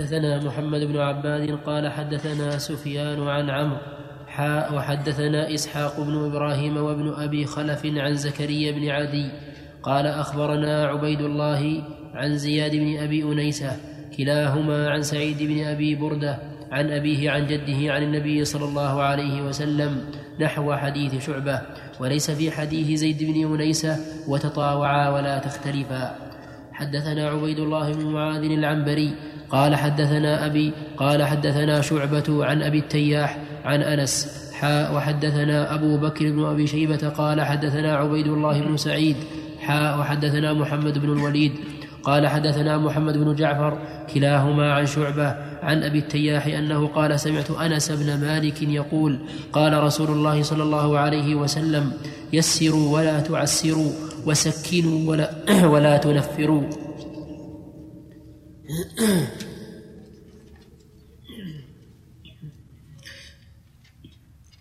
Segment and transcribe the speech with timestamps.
[0.00, 3.76] حدثنا محمد بن عباد قال حدثنا سفيان عن عمرو
[4.26, 9.30] حاء وحدثنا إسحاق بن إبراهيم وابن أبي خلف عن زكريا بن عدي
[9.82, 11.82] قال أخبرنا عبيد الله
[12.14, 13.76] عن زياد بن أبي أنيسة
[14.16, 16.38] كلاهما عن سعيد بن أبي بردة
[16.72, 20.04] عن أبيه عن جده عن النبي صلى الله عليه وسلم
[20.40, 21.60] نحو حديث شعبة
[22.00, 23.96] وليس في حديث زيد بن أنيسة
[24.28, 26.16] وتطاوعا ولا تختلفا.
[26.72, 29.14] حدثنا عبيد الله بن معاذ العنبري
[29.50, 36.30] قال حدثنا أبي قال حدثنا شعبة عن أبي التياح عن أنس حاء وحدثنا أبو بكر
[36.30, 39.16] بن أبي شيبة قال حدثنا عبيد الله بن سعيد
[39.60, 41.52] حاء وحدثنا محمد بن الوليد
[42.02, 43.78] قال حدثنا محمد بن جعفر
[44.14, 49.18] كلاهما عن شعبة عن أبي التياح أنه قال سمعت أنس بن مالك يقول
[49.52, 51.92] قال رسول الله صلى الله عليه وسلم
[52.32, 53.92] يسروا ولا تعسروا
[54.26, 55.30] وسكنوا ولا,
[55.72, 56.62] ولا تنفروا.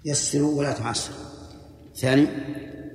[0.05, 1.17] يسروا ولا تعسروا.
[1.95, 2.27] ثاني.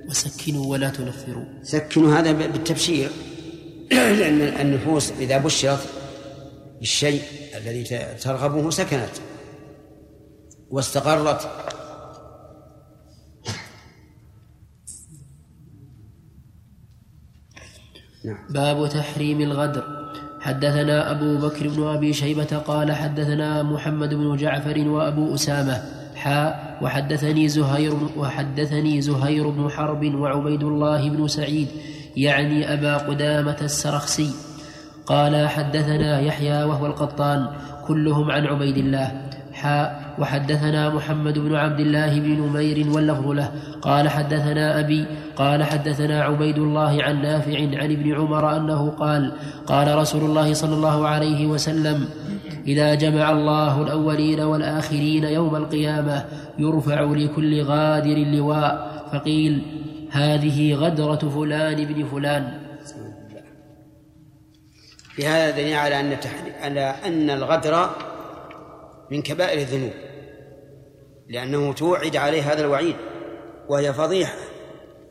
[0.09, 1.45] وسكنوا ولا تنفروا.
[1.63, 3.09] سكنوا هذا بالتبشير.
[3.91, 5.89] لأن النفوس إذا بشرت
[6.79, 7.21] بالشيء
[7.57, 7.83] الذي
[8.21, 9.11] ترغبه سكنت.
[10.69, 11.49] واستقرت.
[18.25, 18.47] نعم.
[18.53, 20.04] باب تحريم الغدر.
[20.45, 25.81] حدثنا أبو بكر بن أبي شيبة قال حدثنا محمد بن جعفر وأبو أسامة
[26.15, 31.67] حاء وحدثني زهير وحدثني زهير بن حرب وعبيد الله بن سعيد
[32.17, 34.31] يعني أبا قدامة السرخسي.
[35.05, 37.47] قال حدثنا يحيى وهو القطان
[37.87, 39.21] كلهم عن عبيد الله
[39.53, 43.51] حاء وحدثنا محمد بن عبد الله بن نمير واللفظ له.
[43.81, 49.31] قال حدثنا أبي قال حدثنا عبيد الله عن نافع عن ابن عمر أنه قال
[49.65, 52.07] قال رسول الله صلى الله عليه وسلم
[52.67, 56.25] إذا جمع الله الأولين والآخرين يوم القيامة
[56.59, 59.61] يرفع لكل غادر لواء فقيل
[60.11, 62.43] هذه غدرة فلان بن فلان.
[65.15, 66.17] في هذا دليل على أن
[66.61, 67.89] على أن الغدر
[69.11, 70.04] من كبائر الذنوب.
[71.27, 72.95] لأنه توعد عليه هذا الوعيد
[73.67, 74.35] وهي فضيحة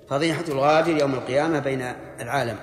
[0.09, 1.83] فضيحة الغادر يوم القيامة بين
[2.21, 2.59] العالم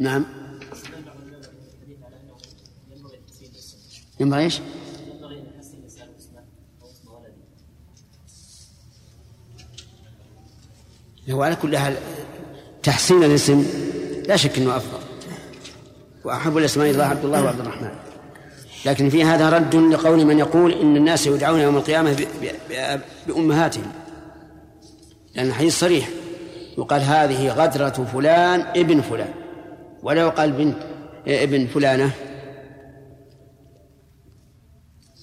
[0.00, 0.26] نعم
[4.20, 4.60] ينبغي إيش؟
[11.30, 11.96] هو على كل حال
[12.82, 13.66] تحسين الاسم
[14.28, 14.98] لا شك إنه أفضل.
[16.24, 17.90] وأحب الأسماء الله عبد الله وعبد الرحمن.
[18.86, 22.26] لكن في هذا رد لقول من يقول إن الناس يدعون يوم القيامة
[23.26, 23.92] بأمهاتهم.
[25.34, 26.08] لأن الحديث صريح.
[26.78, 29.34] يقال هذه غدرة فلان ابن فلان.
[30.02, 30.76] ولا يقال بنت
[31.26, 32.14] ابن فلانة.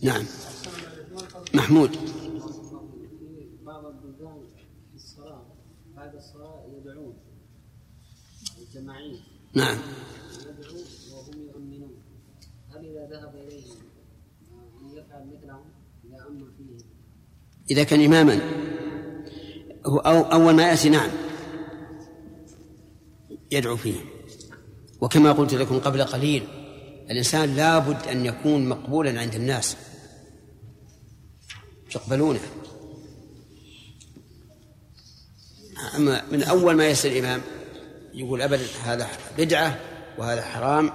[0.01, 0.23] نعم.
[1.53, 1.91] محمود
[3.65, 4.41] بعض البلدان
[4.89, 5.45] في الصلاة
[5.95, 7.13] بعد الصلاة يدعون
[8.61, 9.19] الجماعين
[9.55, 9.77] نعم.
[11.11, 11.91] وهم يؤمنون
[12.75, 13.77] هل إذا ذهب إليهم
[14.81, 15.73] أن يفعل مثلهم
[17.71, 18.39] إذا كان إماما.
[19.85, 21.09] هو أو أول ما يأتي نعم.
[23.51, 23.99] يدعو فيه.
[25.01, 26.47] وكما قلت لكم قبل قليل
[27.11, 29.77] الإنسان لابد أن يكون مقبولا عند الناس.
[31.95, 32.39] يقبلونه
[35.95, 37.41] أما من أول ما يصير الإمام
[38.13, 39.07] يقول أبدا هذا
[39.37, 39.79] بدعة
[40.17, 40.91] وهذا حرام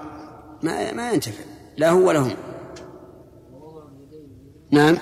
[0.63, 1.45] ما ما ينتفع.
[1.77, 2.37] لا هو ولا هم.
[4.71, 4.99] نعم.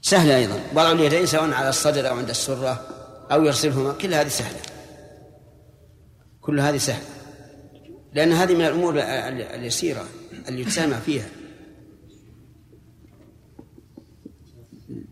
[0.00, 0.60] سهلة أيضا.
[0.72, 2.86] وضع اليدين سواء على الصدر أو عند السرة
[3.32, 3.92] أو يرسلهما.
[3.92, 4.60] كل هذه سهلة.
[6.40, 7.04] كل هذه سهلة.
[8.14, 10.04] لأن هذه من الأمور اليسيرة
[10.48, 11.28] اللي يتسامع فيها.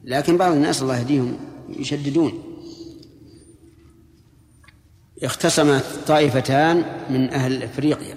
[0.04, 1.38] لكن بعض الناس الله يهديهم
[1.68, 2.44] يشددون.
[5.22, 8.16] اختصمت طائفتان من أهل إفريقيا.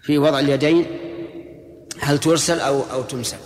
[0.00, 0.86] في وضع اليدين
[2.00, 3.40] هل ترسل أو أو تمسك؟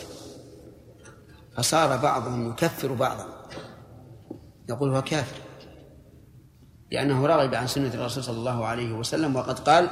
[1.56, 3.48] فصار بعضهم يكفر بعضا.
[4.68, 5.36] يقول هو كافر.
[6.90, 9.90] لأنه رغب عن سنة الرسول صلى الله عليه وسلم وقد قال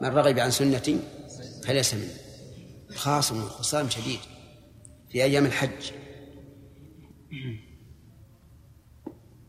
[0.00, 1.00] من رغب عن سنتي
[1.64, 2.08] فليس مني.
[2.96, 4.18] خاصم وخصام شديد.
[5.10, 5.92] في أيام الحج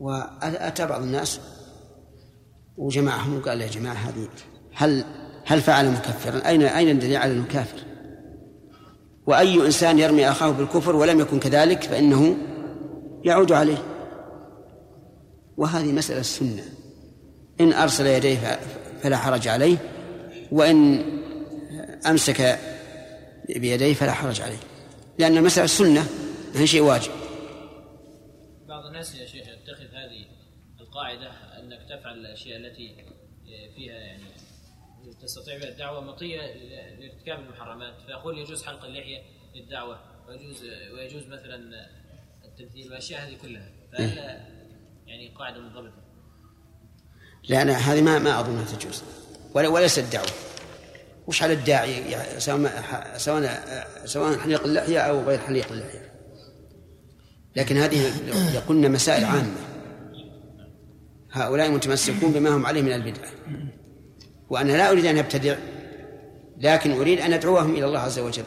[0.00, 1.40] وأتى بعض الناس
[2.76, 4.28] وجمعهم وقال يا جماعة هذه
[4.74, 5.04] هل
[5.46, 7.78] هل فعل مكفرا؟ أين أين الدليل على أنه كافر؟
[9.26, 12.36] وأي إنسان يرمي أخاه بالكفر ولم يكن كذلك فإنه
[13.24, 13.82] يعود عليه
[15.56, 16.62] وهذه مسألة السنة
[17.60, 18.60] إن أرسل يديه
[19.02, 19.76] فلا حرج عليه
[20.52, 21.04] وإن
[22.06, 22.58] أمسك
[23.48, 24.69] بيديه فلا حرج عليه
[25.18, 26.06] لأن المسألة السنة
[26.54, 27.12] ما هي شيء واجب.
[28.68, 30.26] بعض الناس يا شيخ يتخذ هذه
[30.80, 32.96] القاعدة أنك تفعل الأشياء التي
[33.76, 34.24] فيها يعني
[35.22, 36.40] تستطيع بها الدعوة مطية
[36.98, 37.94] لارتكاب المحرمات.
[38.06, 39.22] فيقول يجوز حلق اللحية
[39.54, 40.64] للدعوة ويجوز
[40.94, 41.86] ويجوز مثلا
[42.44, 43.72] التمثيل والأشياء هذه كلها.
[43.92, 44.18] فهل
[45.06, 46.02] يعني قاعدة منضبطة؟
[47.48, 49.02] لا أنا هذه ما ما أظنها تجوز.
[49.54, 50.28] ولا وليست دعوة.
[51.30, 52.84] وش على الداعي؟ يعني سواء
[53.16, 53.62] سواء
[54.04, 56.12] سواء حليق اللحية أو غير حليق اللحية.
[57.56, 58.12] لكن هذه
[58.68, 59.56] قلنا مسائل عامة.
[61.32, 63.30] هؤلاء متمسكون بما هم عليه من البدعة.
[64.48, 65.56] وأنا لا أريد أن أبتدع
[66.58, 68.44] لكن أريد أن أدعوهم إلى الله عز وجل.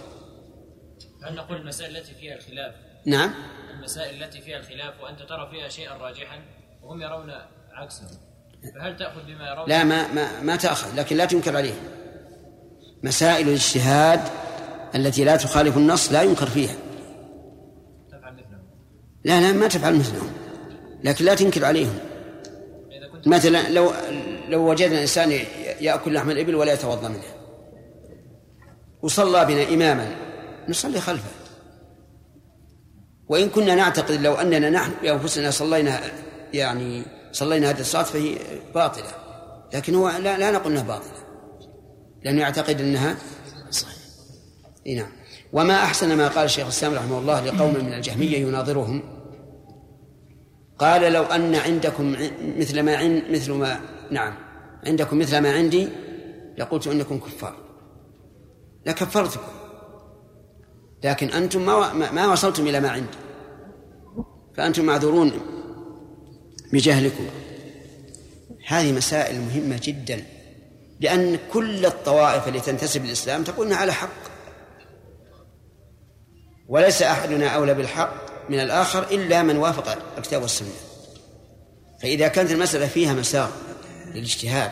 [1.24, 2.76] هل نقول المسائل التي فيها الخلاف؟
[3.06, 3.34] نعم.
[3.78, 6.40] المسائل التي فيها الخلاف وأنت ترى فيها شيئا راجحا
[6.84, 7.32] وهم يرون
[7.74, 8.08] عكسه.
[8.76, 12.03] فهل تأخذ بما يرون؟ لا ما ما ما تأخذ لكن لا تنكر عليه.
[13.04, 14.22] مسائل الاجتهاد
[14.96, 16.76] التي لا تخالف النص لا ينكر فيها.
[19.24, 20.32] لا لا ما تفعل مثلهم.
[21.04, 21.98] لكن لا تنكر عليهم.
[23.26, 23.92] مثلا لو
[24.50, 25.32] لو وجدنا إنسان
[25.82, 27.34] يأكل لحم الإبل ولا يتوضأ منها
[29.02, 30.16] وصلى بنا إماما
[30.70, 31.30] نصلي خلفه.
[33.30, 36.02] وإن كنا نعتقد لو أننا نحن بأنفسنا صلينا
[36.54, 38.38] يعني صلينا هذه الصلاة فهي
[38.76, 39.12] باطلة.
[39.74, 41.33] لكن هو لا, لا نقول إنها باطلة.
[42.24, 43.16] لأنه يعتقد أنها
[43.72, 43.98] صحيح
[44.96, 45.12] نعم.
[45.54, 49.04] وما أحسن ما قال الشيخ الإسلام رحمه الله لقوم من الجهمية يناظرهم؟
[50.80, 52.16] قال لو أن عندكم
[52.58, 53.80] مثل ما عند مثل ما
[54.12, 54.34] نعم.
[54.86, 55.88] عندكم مثل ما عندي
[56.58, 57.56] لقلت إنكم كفار.
[58.86, 59.52] لكفرتكم.
[61.04, 63.18] لكن أنتم ما ما وصلتم إلى ما عندي.
[64.56, 65.32] فأنتم معذورون
[66.74, 67.26] بجهلكم.
[68.68, 70.24] هذه مسائل مهمة جدا.
[71.04, 74.10] لأن كل الطوائف التي تنتسب للإسلام تقول انها على حق.
[76.68, 78.14] وليس أحدنا أولى بالحق
[78.50, 80.70] من الآخر إلا من وافق الكتاب والسنة.
[82.02, 83.52] فإذا كانت المسألة فيها مسار
[84.16, 84.72] للاجتهاد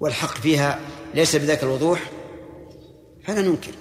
[0.00, 0.80] والحق فيها
[1.14, 2.10] ليس بذاك الوضوح
[3.24, 3.72] فلا ننكر.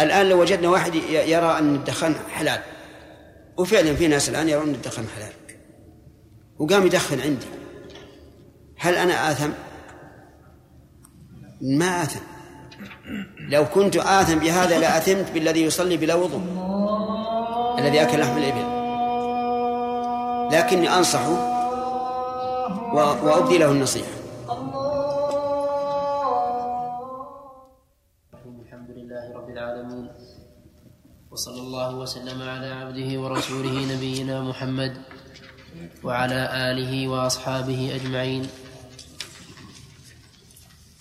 [0.00, 2.62] الآن لو وجدنا واحد يرى أن الدخان حلال
[3.56, 5.32] وفعلا في ناس الآن يرون أن الدخان حلال
[6.58, 7.46] وقام يدخن عندي
[8.78, 9.50] هل أنا آثم؟
[11.62, 12.20] ما آثم.
[13.48, 16.42] لو كنت آثم بهذا لآثمت بالذي يصلي بلا وضوء
[17.78, 18.66] الذي أكل لحم الإبل.
[20.56, 21.30] لكني أنصحه
[22.94, 24.12] وأبدي له النصيحة.
[28.62, 30.10] الحمد لله رب العالمين
[31.30, 34.96] وصلى الله وسلم على عبده ورسوله نبينا محمد
[36.04, 38.46] وعلى آله وأصحابه أجمعين.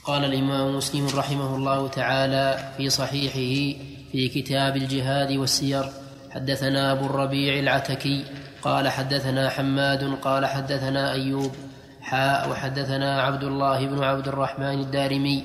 [0.03, 3.79] قال الإمام مسلم رحمه الله تعالى في صحيحه
[4.11, 5.85] في كتاب الجهاد والسير
[6.31, 8.25] حدثنا أبو الربيع العتكي
[8.61, 11.51] قال حدثنا حماد قال حدثنا أيوب
[12.01, 15.43] حاء وحدثنا عبد الله بن عبد الرحمن الدارمي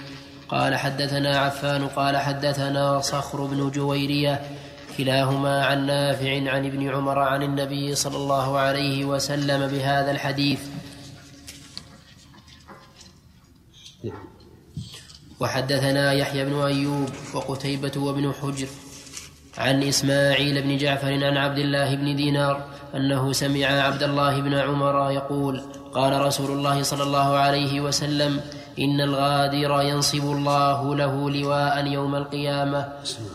[0.49, 4.41] قال حدثنا عفان قال حدثنا صخر بن جويرية
[4.99, 10.61] كلاهما عن نافع عن ابن عمر عن النبي صلى الله عليه وسلم بهذا الحديث
[15.41, 18.67] وحدثنا يحيى بن أيوب وقتيبة وابن حجر
[19.59, 22.65] عن إسماعيل بن جعفر عن عبد الله بن دينار
[22.95, 25.63] أنه سمع عبد الله بن عمر يقول
[25.95, 28.41] قال رسول الله صلى الله عليه وسلم
[28.79, 32.89] إن الغادر ينصب الله له لواء يوم القيامة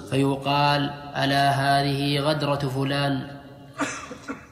[0.09, 3.27] فيقال ألا هذه غدرة فلان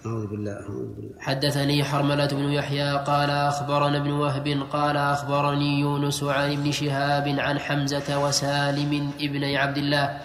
[0.06, 1.20] أعوذ بالله أعوذ بالله.
[1.20, 7.60] حدثني حرملة بن يحيى قال أخبرنا ابن وهب قال أخبرني يونس عن ابن شهاب عن
[7.60, 10.18] حمزة وسالم ابن عبد الله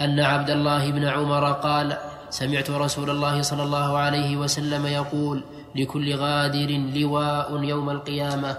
[0.00, 1.98] أن عبد الله بن عمر قال
[2.30, 5.44] سمعت رسول الله صلى الله عليه وسلم يقول
[5.74, 8.56] لكل غادر لواء يوم القيامة.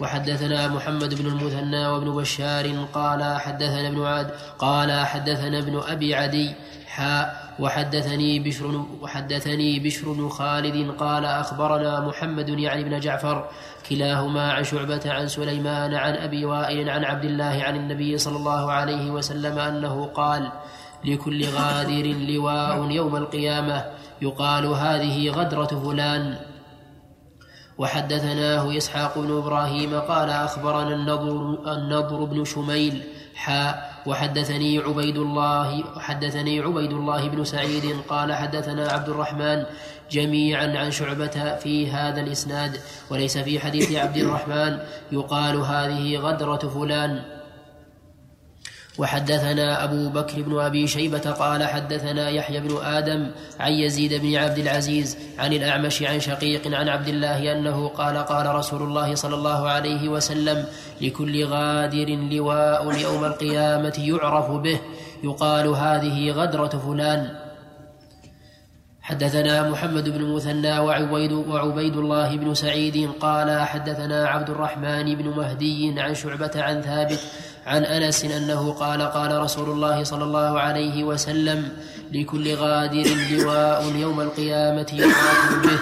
[0.00, 6.54] وحدثنا محمد بن المثنى وابن بشار قال حدثنا ابن عاد قال حدثنا ابن أبي عدي
[6.86, 13.48] حاء وحدثني بشر وحدثني بشر بن خالد قال أخبرنا محمد يعني بن جعفر
[13.88, 18.72] كلاهما عن شعبة عن سليمان عن أبي وائل عن عبد الله عن النبي صلى الله
[18.72, 20.52] عليه وسلم أنه قال
[21.04, 23.84] لكل غادر لواء يوم القيامة
[24.22, 26.36] يقال هذه غدرة فلان.
[27.78, 33.02] وحدثناه إسحاق بن إبراهيم قال أخبرنا النضر, النضر بن شميل
[33.34, 39.64] حاء وحدثني عبيد الله وحدثني عبيد الله بن سعيد قال حدثنا عبد الرحمن
[40.10, 44.78] جميعا عن شعبة في هذا الإسناد وليس في حديث عبد الرحمن
[45.12, 47.37] يقال هذه غدرة فلان.
[48.98, 54.58] وحدثنا أبو بكر بن أبي شيبة قال حدثنا يحيى بن آدم عن يزيد بن عبد
[54.58, 59.68] العزيز عن الأعمش عن شقيق عن عبد الله أنه قال قال رسول الله صلى الله
[59.68, 60.64] عليه وسلم
[61.00, 64.80] لكل غادر لواء يوم القيامة يعرف به
[65.24, 67.48] يقال هذه غدرة فلان.
[69.02, 76.00] حدثنا محمد بن مثنى وعبيد, وعبيد الله بن سعيد قال حدثنا عبد الرحمن بن مهدي
[76.00, 77.20] عن شعبة عن ثابت
[77.68, 81.68] عن أنس أنه قال قال رسول الله صلى الله عليه وسلم
[82.12, 85.78] لكل غادر لواء يوم القيامة يقاتل به.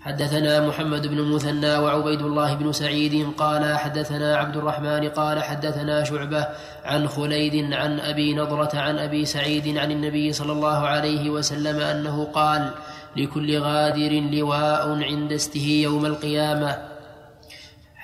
[0.00, 6.46] حدثنا محمد بن المثنى وعبيد الله بن سعيد قال حدثنا عبد الرحمن قال حدثنا شعبة
[6.84, 12.24] عن خليد عن أبي نضرة عن أبي سعيد عن النبي صلى الله عليه وسلم أنه
[12.24, 12.70] قال
[13.16, 16.76] لكل غادر لواء عند استه يوم القيامة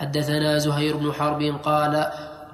[0.03, 2.11] حدثنا زهير بن حرب قال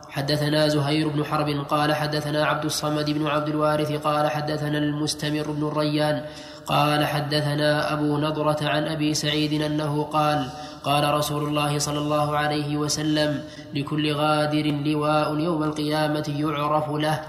[0.08, 5.68] حدثنا زهير بن حرب قال حدثنا عبد الصمد بن عبد الوارث قال حدثنا المستمر بن
[5.68, 6.24] الريان
[6.66, 10.50] قال حدثنا أبو نضرة عن أبي سعيد أنه قال
[10.84, 17.20] قال رسول الله صلى الله عليه وسلم لكل غادر لواء يوم القيامة يعرف له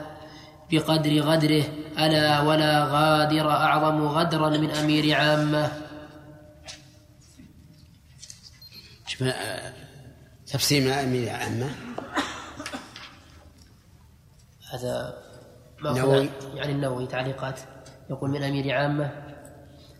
[0.71, 1.63] بقدر غدره
[1.99, 5.71] ألا ولا غادر أعظم غدرا من أمير عامة.
[10.51, 11.69] تفسير من أمير عامة
[14.73, 15.17] هذا
[15.79, 17.59] ما يعني النووي تعليقات.
[18.09, 19.11] يقول من أمير عامة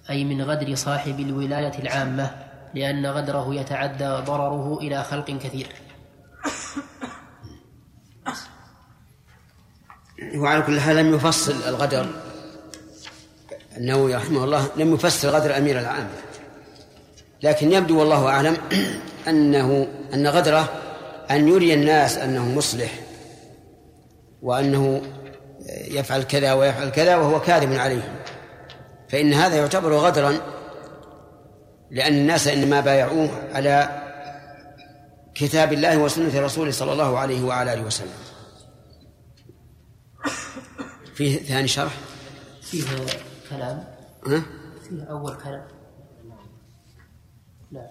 [0.10, 2.32] أي من غدر صاحب الولاية العامة
[2.74, 5.68] لأن غدره يتعدى ضرره إلى خلق كثير.
[10.36, 12.08] وعلى كل حال لم يفصل الغدر
[13.78, 16.10] النووي رحمه الله لم يفسر غدر أمير العامة
[17.44, 18.58] لكن يبدو والله أعلم
[19.28, 20.70] أنه أن غدره
[21.32, 23.00] أن يري الناس أنه مصلح
[24.42, 25.02] وأنه
[25.70, 28.16] يفعل كذا ويفعل كذا وهو كاذب عليهم
[29.10, 30.40] فإن هذا يعتبر غدرا
[31.92, 34.06] لأن الناس إنما بايعوه على
[35.36, 38.14] كتاب الله وسنة رسوله صلى الله عليه وعلى آله وسلم.
[41.16, 41.94] فيه ثاني شرح؟
[42.62, 42.84] فيه
[43.50, 43.84] كلام؟
[44.28, 44.44] ها؟
[44.90, 45.68] فيه أول كلام؟
[47.72, 47.88] نعم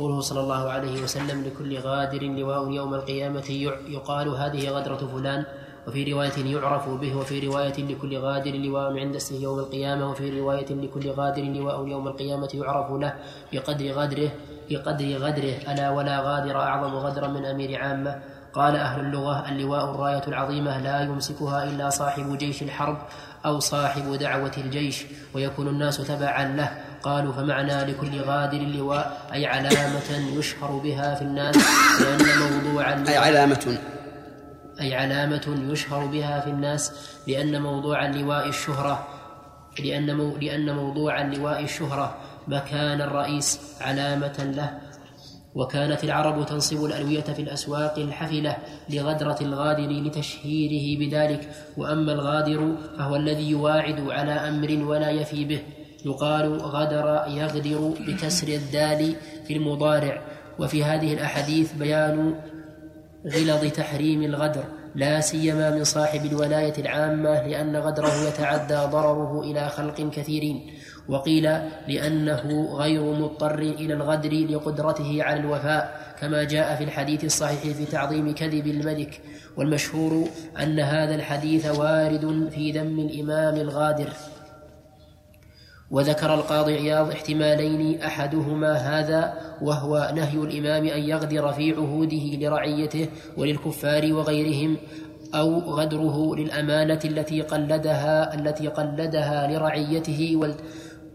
[0.00, 3.48] قوله صلى الله عليه وسلم لكل غادر لواء يوم القيامة
[3.88, 5.44] يقال هذه غدرة فلان
[5.86, 10.70] وفي رواية يعرف به وفي رواية لكل غادر لواء عند اسمه يوم القيامة وفي رواية
[10.72, 13.14] لكل غادر لواء يوم القيامة يعرف له
[13.52, 14.30] بقدر غدره
[14.70, 20.22] بقدر غدره ألا ولا غادر أعظم غدرا من أمير عامة؟ قال أهل اللغة اللواء الراية
[20.28, 22.98] العظيمة لا يمسكها إلا صاحب جيش الحرب
[23.46, 25.04] أو صاحب دعوة الجيش
[25.34, 26.78] ويكون الناس تبعا له.
[27.02, 31.56] قالوا فمعنى لكل غادر لواء أي علامة يشهر بها في الناس
[32.00, 33.78] لأن موضوع أي علامة.
[34.80, 36.92] أي علامة يشهر بها في الناس
[37.26, 39.08] لأن موضوع اللواء الشهرة
[39.78, 42.16] لأن مو لأن موضوع اللواء الشهرة
[42.48, 44.78] مكان الرئيس علامة له.
[45.54, 48.56] وكانت العرب تنصب الألوية في الأسواق الحفلة
[48.90, 55.60] لغدرة الغادر لتشهيره بذلك وأما الغادر فهو الذي يواعد على أمر ولا يفي به.
[56.04, 59.14] يقال غدر يغدر بكسر الدال
[59.46, 60.22] في المضارع.
[60.58, 62.34] وفي هذه الأحاديث بيان
[63.26, 64.64] غلظ تحريم الغدر
[64.94, 70.70] لا سيما من صاحب الولاية العامة لأن غدره يتعدى ضرره إلى خلق كثيرين.
[71.10, 71.42] وقيل
[71.88, 78.34] لأنه غير مضطر إلى الغدر لقدرته على الوفاء كما جاء في الحديث الصحيح في تعظيم
[78.34, 79.20] كذب الملك.
[79.56, 80.28] والمشهور
[80.62, 84.08] أن هذا الحديث وارد في ذم الإمام الغادر.
[85.90, 94.12] وذكر القاضي عياض احتمالين أحدهما هذا وهو نهي الإمام أن يغدر في عهوده لرعيته وللكفار
[94.12, 94.76] وغيرهم
[95.34, 100.36] أو غدره للأمانة التي قلدها التي قلدها لرعيته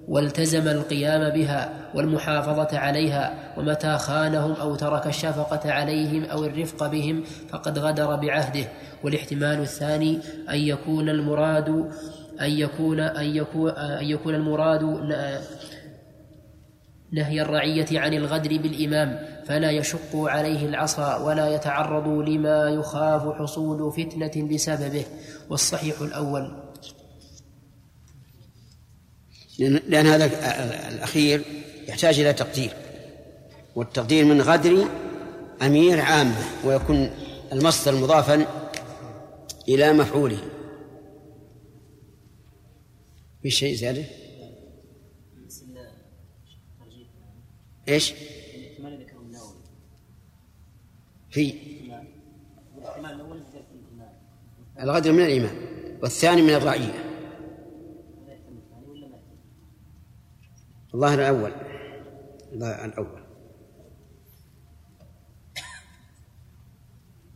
[0.07, 7.79] والتزم القيام بها والمحافظة عليها ومتى خانهم أو ترك الشفقة عليهم أو الرفق بهم فقد
[7.79, 8.67] غدر بعهده.
[9.03, 10.19] والاحتمال الثاني
[10.50, 11.69] أن يكون المراد
[12.41, 14.83] أن يكون أن يكون أن يكون المراد
[17.12, 24.50] نهي الرعية عن الغدر بالإمام فلا يشق عليه العصا ولا يتعرض لما يخاف حصول فتنة
[24.53, 25.05] بسببه.
[25.50, 26.64] والصحيح الأول
[29.59, 30.25] لأن هذا
[30.89, 31.41] الأخير
[31.88, 32.74] يحتاج إلى تقدير
[33.75, 34.88] والتقدير من غدر
[35.62, 37.09] أمير عامة ويكون
[37.51, 38.45] المصدر مضافا
[39.67, 40.39] إلى مفعوله
[43.43, 44.03] في شيء زيادة؟
[47.88, 48.13] إيش؟
[51.29, 51.53] في
[54.81, 55.55] الغدر من الإيمان
[56.01, 57.14] والثاني من الرعية
[60.96, 61.52] الظاهر الأول.
[62.54, 63.25] الظاهر الأول.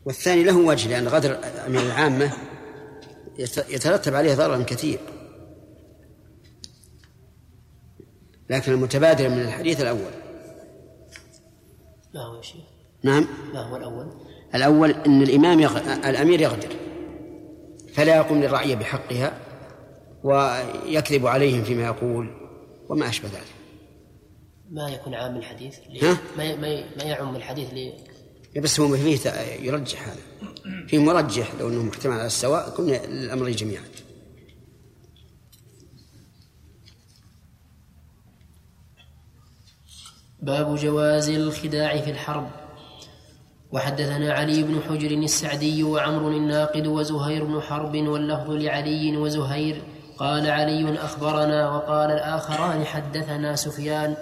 [0.05, 2.33] والثاني له وجه لأن غدر من العامة
[3.69, 4.99] يترتب عليه ضرر كثير.
[8.49, 10.11] لكن المتبادر من الحديث الأول.
[12.13, 12.61] ما هو يا شيخ.
[13.03, 13.27] نعم.
[13.53, 14.11] ما هو الأول.
[14.55, 15.77] الأول أن الإمام يغ...
[16.09, 16.75] الأمير يغدر.
[17.93, 19.39] فلا يقوم للرعية بحقها
[20.23, 22.48] ويكذب عليهم فيما يقول.
[22.89, 23.53] وما أشبه ذلك.
[24.71, 27.93] ما يكون عام الحديث ها؟ ما ما ما يعم الحديث ل
[28.61, 29.29] بس هو فيه
[29.61, 30.21] يرجح هذا.
[30.87, 33.83] فيه مرجح لو إنه محتمل على السواء كنا الامرين جميعا.
[40.41, 42.49] باب جواز الخداع في الحرب.
[43.71, 49.81] وحدثنا علي بن حجر السعدي وعمر الناقد وزهير بن حرب واللفظ لعلي وزهير
[50.19, 54.15] قال علي أخبرنا وقال الآخران حدثنا سفيان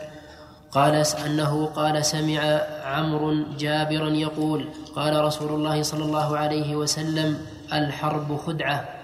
[0.72, 2.42] قال أنه قال سمع
[2.84, 8.98] عمرو جابرا يقول قال رسول الله صلى الله عليه وسلم الحرب خدعة.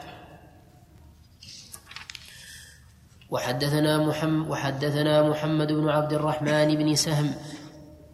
[3.30, 7.34] وحدثنا محمد وحدثنا محمد بن عبد الرحمن بن سهم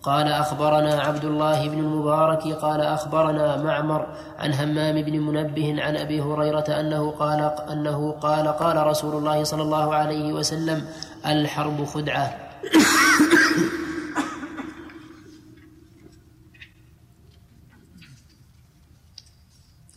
[0.03, 4.07] قال أخبرنا عبد الله بن المبارك قال أخبرنا معمر
[4.39, 9.61] عن همام بن منبه عن أبي هريرة أنه قال أنه قال قال رسول الله صلى
[9.61, 10.85] الله عليه وسلم
[11.25, 12.37] الحرب خدعة.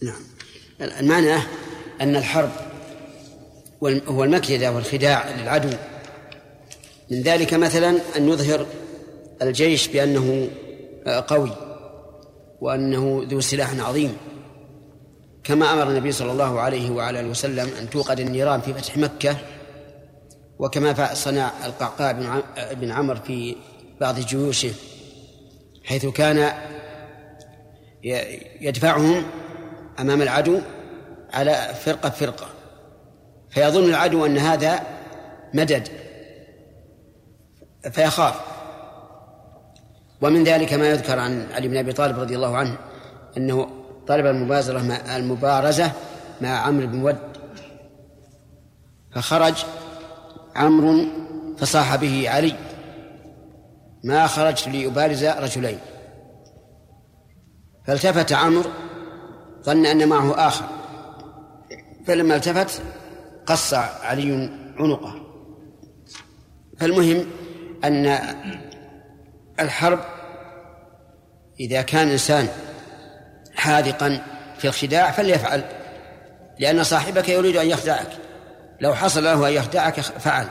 [0.03, 0.23] نعم.
[0.81, 1.37] المعنى
[2.01, 2.51] أن الحرب
[4.09, 5.71] هو المكيدة والخداع للعدو.
[7.11, 8.67] من ذلك مثلا أن يظهر
[9.43, 10.49] الجيش بأنه
[11.07, 11.51] قوي
[12.61, 14.17] وأنه ذو سلاح عظيم.
[15.45, 19.37] كما أمر النبي صلى الله عليه وعلى آله وسلم أن توقد النيران في فتح مكة
[20.59, 22.13] وكما صنع القعقاع
[22.73, 23.57] بن عمر في
[24.01, 24.71] بعض جيوشه
[25.85, 26.53] حيث كان
[28.61, 29.25] يدفعهم
[30.01, 30.61] أمام العدو
[31.33, 32.47] على فرقة فرقة.
[33.51, 34.83] فيظن العدو أن هذا
[35.55, 35.89] مدد
[37.93, 38.35] فيخاف.
[40.23, 42.79] ومن ذلك ما يذكر عن علي بن أبي طالب رضي الله عنه
[43.37, 43.69] أنه
[44.07, 44.81] طلب المبازرة
[45.17, 45.93] المبارزة
[46.41, 47.19] مع عمرو بن ود.
[49.15, 49.65] فخرج
[50.57, 51.05] عمرو
[51.59, 52.55] فصاح به علي
[54.05, 55.79] ما خرجت لأبارز رجلين.
[57.87, 58.71] فالتفت عمرو
[59.65, 60.65] ظن أن معه آخر
[62.07, 62.83] فلما التفت
[63.47, 65.15] قص علي عنقه.
[66.79, 67.27] فالمهم
[67.85, 68.19] أن
[69.63, 70.01] الحرب
[71.61, 72.49] إذا كان إنسان
[73.55, 74.21] حاذقا
[74.59, 75.65] في الخداع فليفعل
[76.59, 78.09] لأن صاحبك يريد أن يخدعك.
[78.81, 80.47] لو حصل له أن يخدعك فعل.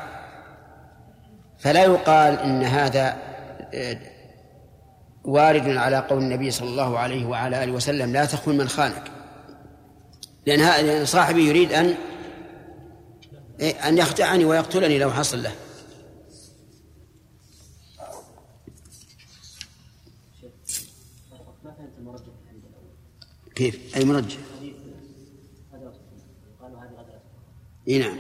[1.60, 3.18] فلا يقال إن هذا
[3.74, 3.98] آه،
[5.24, 9.04] وارد على قول النبي صلى الله عليه وعلى آله وسلم لا تخون من خانك.
[10.46, 11.96] لأن صاحبي يريد أن
[13.60, 15.52] إيه، أن يخدعني ويقتلني لو حصل له.
[23.62, 24.38] كيف؟ أي مرجح؟
[27.88, 28.18] إي نعم.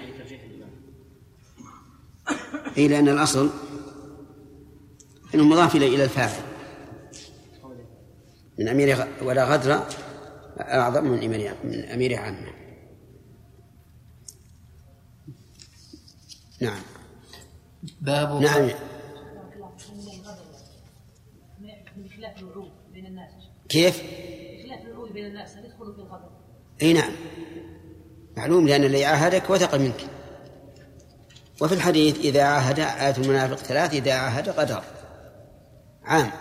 [2.77, 3.49] إي لأن الأصل
[5.36, 6.43] إنه مضاف إلى الفاعل.
[8.60, 9.88] من أمير ولا غدر
[10.60, 12.54] أعظم من امير من أمير عامه
[16.62, 16.82] نعم.
[18.01, 18.67] باب نعم.
[18.67, 18.77] كيف؟
[22.17, 23.32] خلاف الوعود بين الناس.
[25.19, 26.30] هل يدخل في الغضب؟
[26.82, 27.12] إي نعم.
[28.38, 30.08] معلوم لأن اللي عاهدك وثق منك.
[31.62, 34.84] وفي الحديث إذا عاهد آية المنافق ثلاث إذا عاهد غدر
[36.04, 36.32] عام.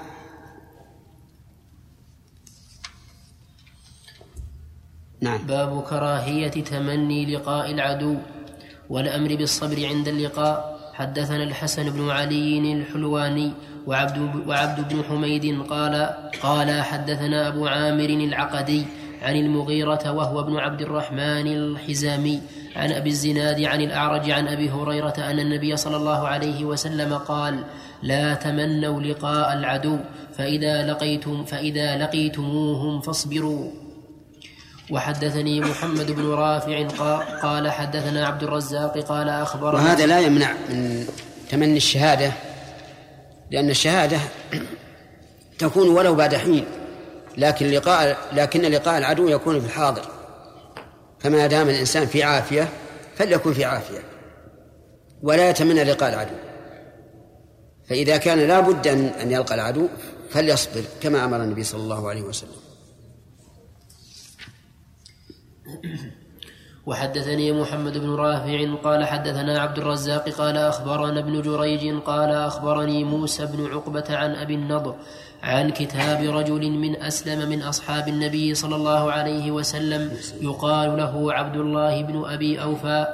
[5.20, 5.46] نعم.
[5.46, 8.16] باب كراهية تمني لقاء العدو
[8.90, 10.80] والأمر بالصبر عند اللقاء.
[10.94, 13.52] حدثنا الحسن بن علي الحلواني
[13.86, 16.10] وعبد, وعبد بن حميد قال
[16.42, 18.84] قال حدثنا أبو عامر العقدي
[19.22, 22.40] عن المغيرة وهو ابن عبد الرحمن الحزامي
[22.76, 27.64] عن أبي الزناد عن الأعرج عن أبي هريرة أن النبي صلى الله عليه وسلم قال
[28.02, 29.98] لا تمنوا لقاء العدو
[30.38, 33.70] فإذا لقيتم فإذا لقيتموهم فاصبروا.
[34.90, 36.88] وحدثني محمد بن رافع
[37.42, 41.06] قال حدثنا عبد الرزاق قال أخبرنا وهذا لا يمنع من
[41.50, 42.32] تمني الشهادة.
[43.50, 44.18] لأن الشهادة
[45.58, 46.64] تكون ولو بعد حين
[47.36, 50.02] لكن لقاء لكن لقاء العدو يكون في الحاضر.
[51.18, 52.68] فما دام الإنسان في عافية
[53.16, 54.02] فليكن في عافية
[55.22, 56.34] ولا يتمنى لقاء العدو.
[57.88, 59.88] فإذا كان لا بد أن أن يلقى العدو
[60.30, 62.60] فليصبر كما أمر النبي صلى الله عليه وسلم.
[66.90, 73.46] وحدثني محمد بن رافع قال حدثنا عبد الرزاق قال أخبرنا ابن جريج قال أخبرني موسى
[73.46, 74.94] بن عقبة عن أبي النضر
[75.42, 81.56] عن كتاب رجل من أسلم من أصحاب النبي صلى الله عليه وسلم يقال له عبد
[81.56, 83.06] الله بن أبي أوفى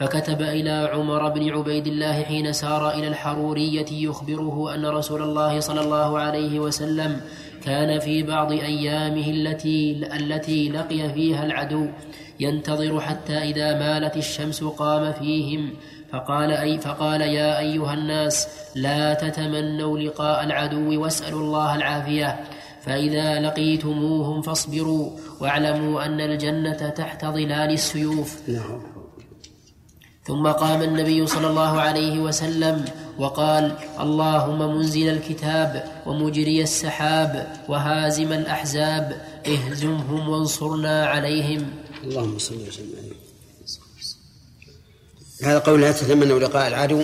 [0.00, 5.80] فكتب إلى عمر بن عبيد الله حين سار إلى الحرورية يخبره أن رسول الله صلى
[5.80, 7.20] الله عليه وسلم
[7.64, 11.86] كان في بعض أيامه التي التي لقي فيها العدو
[12.40, 15.70] ينتظر حتى إذا مالت الشمس قام فيهم.
[16.12, 22.40] فقال أي فقال يا أيها الناس لا تتمنوا لقاء العدو واسألوا الله العافية.
[22.82, 28.42] فإذا لقيتموهم فاصبروا واعلموا أن الجنة تحت ظلال السيوف.
[30.28, 32.84] ثم قام النبي صلى الله عليه وسلم
[33.18, 41.70] وقال اللهم منزل الكتاب ومجري السحاب وهازم الأحزاب اهزمهم وانصرنا عليهم.
[42.04, 42.92] اللهم صل وسلم.
[42.98, 43.18] عليه
[45.42, 47.02] هذا قول لا تتمنوا لقاء العدو.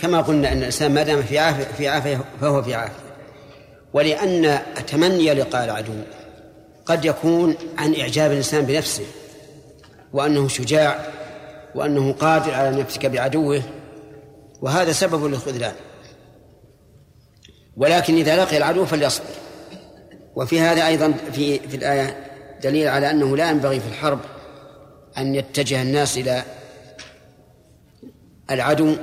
[0.00, 3.08] كما قلنا أن الانسان ما دام في عافية في عافية فهو في عافية.
[3.92, 5.94] ولأن تمني لقاء العدو
[6.86, 9.06] قد يكون عن إعجاب الإنسان بنفسه
[10.12, 11.17] وأنه شجاع
[11.74, 13.62] وأنه قادر على ان يمسك بعدوه
[14.60, 15.74] وهذا سبب للخذلان
[17.76, 19.24] ولكن إذا لقي العدو فليصبر.
[20.36, 22.16] وفي هذا أيضا في في الآية
[22.62, 24.20] دليل على أنه لا ينبغي في الحرب
[25.18, 26.42] أن يتجه الناس إلى
[28.50, 28.96] العدو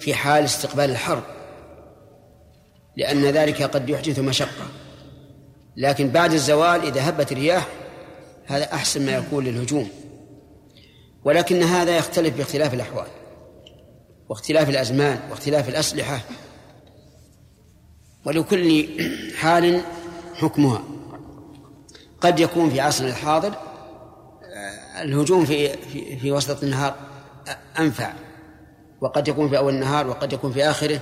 [0.00, 1.22] في حال استقبال الحرب
[2.96, 4.66] لأن ذلك قد يحدث مشقة.
[5.76, 7.66] لكن بعد الزوال إذا هبت الرياح
[8.46, 9.90] هذا أحسن ما يكون للهجوم.
[11.24, 13.06] ولكن هذا يختلف باختلاف الأحوال
[14.28, 16.20] واختلاف الأزمان واختلاف الأسلحة
[18.24, 18.88] ولكل
[19.36, 19.82] حال
[20.34, 20.82] حكمها.
[22.20, 26.94] قد يكون في عصرنا الحاضر آه، الهجوم في في, في وسط النهار
[27.78, 28.12] أنفع
[29.00, 31.00] وقد يكون في أول النهار وقد يكون في آخره.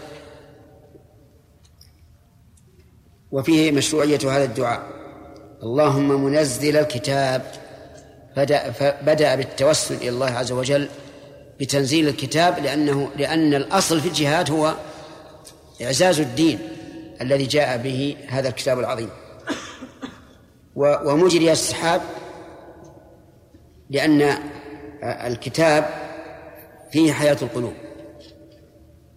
[3.33, 4.83] وفيه مشروعية هذا الدعاء
[5.63, 7.68] اللهم منزل الكتاب.
[8.39, 8.73] بدأ
[9.03, 10.89] بدأ بالتوسل إلى الله عز وجل
[11.61, 14.75] بتنزيل الكتاب لأنه لأن الأصل في الجهاد هو
[15.83, 16.59] إعزاز الدين
[17.21, 19.11] الذي جاء به هذا الكتاب العظيم.
[20.77, 22.01] ومجري السحاب
[23.91, 24.35] لأن
[25.03, 25.85] الكتاب
[26.93, 27.75] فيه حياة القلوب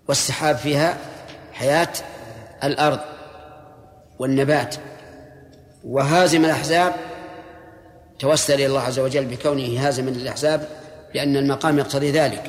[0.07, 0.97] والسحاب فيها
[1.53, 1.93] حياة
[2.63, 2.99] الأرض
[4.19, 4.75] والنبات
[5.83, 6.93] وهازم الأحزاب
[8.21, 10.67] توسل إلى الله عز وجل بكونه هازما للأحزاب
[11.15, 12.43] لأن المقام يقتضي ذلك.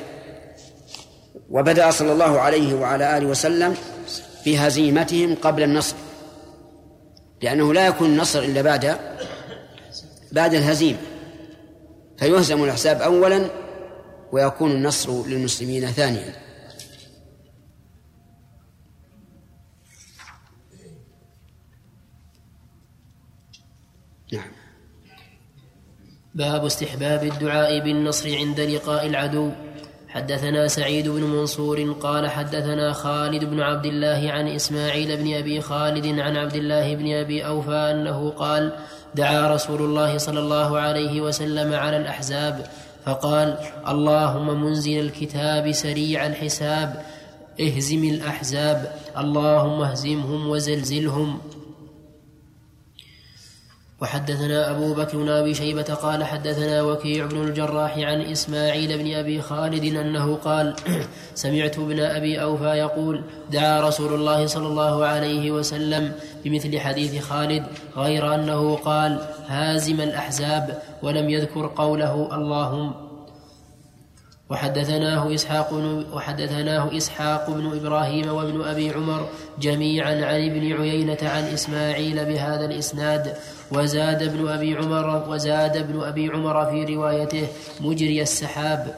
[1.49, 3.75] وبدأ صلى الله عليه وعلى آله وسلم
[4.45, 5.95] بهزيمتهم قبل النصر
[7.41, 8.97] لأنه لا يكون النصر إلا بعد
[10.31, 10.97] بعد الهزيمة.
[12.17, 13.45] فيهزم الأحزاب أولا
[14.31, 16.42] ويكون النصر للمسلمين ثانيا.
[26.35, 29.51] باب استحباب الدعاء بالنصر عند لقاء العدو.
[30.07, 36.19] حدثنا سعيد بن منصور قال حدثنا خالد بن عبد الله عن إسماعيل بن أبي خالد
[36.19, 38.71] عن عبد الله بن أبي أوفى أنه قال
[39.15, 42.65] دعا رسول الله صلى الله عليه وسلم على الأحزاب
[43.05, 47.05] فقال اللهم منزل الكتاب سريع الحساب
[47.61, 51.39] اهزم الأحزاب اللهم اهزمهم وزلزلهم.
[54.03, 59.41] وحدثنا أبو بكر بن أبي شيبة قال حدثنا وكيع بن الجراح عن إسماعيل بن أبي
[59.41, 60.75] خالد أنه قال
[61.35, 66.11] سمعت ابن أبي أوفى يقول دعا رسول الله صلى الله عليه وسلم
[66.45, 67.63] بمثل حديث خالد
[67.97, 72.93] غير أنه قال هازم الأحزاب ولم يذكر قوله اللهم
[74.49, 75.73] وحدثناه إسحاق
[76.13, 79.27] وحدثناه إسحاق بن إبراهيم وابن أبي عمر
[79.59, 83.35] جميعا عن ابن عيينة عن إسماعيل بهذا الإسناد
[83.75, 87.47] وزاد ابن أبي عمر وزاد ابن أبي عمر في روايته
[87.81, 88.95] مجري السحاب.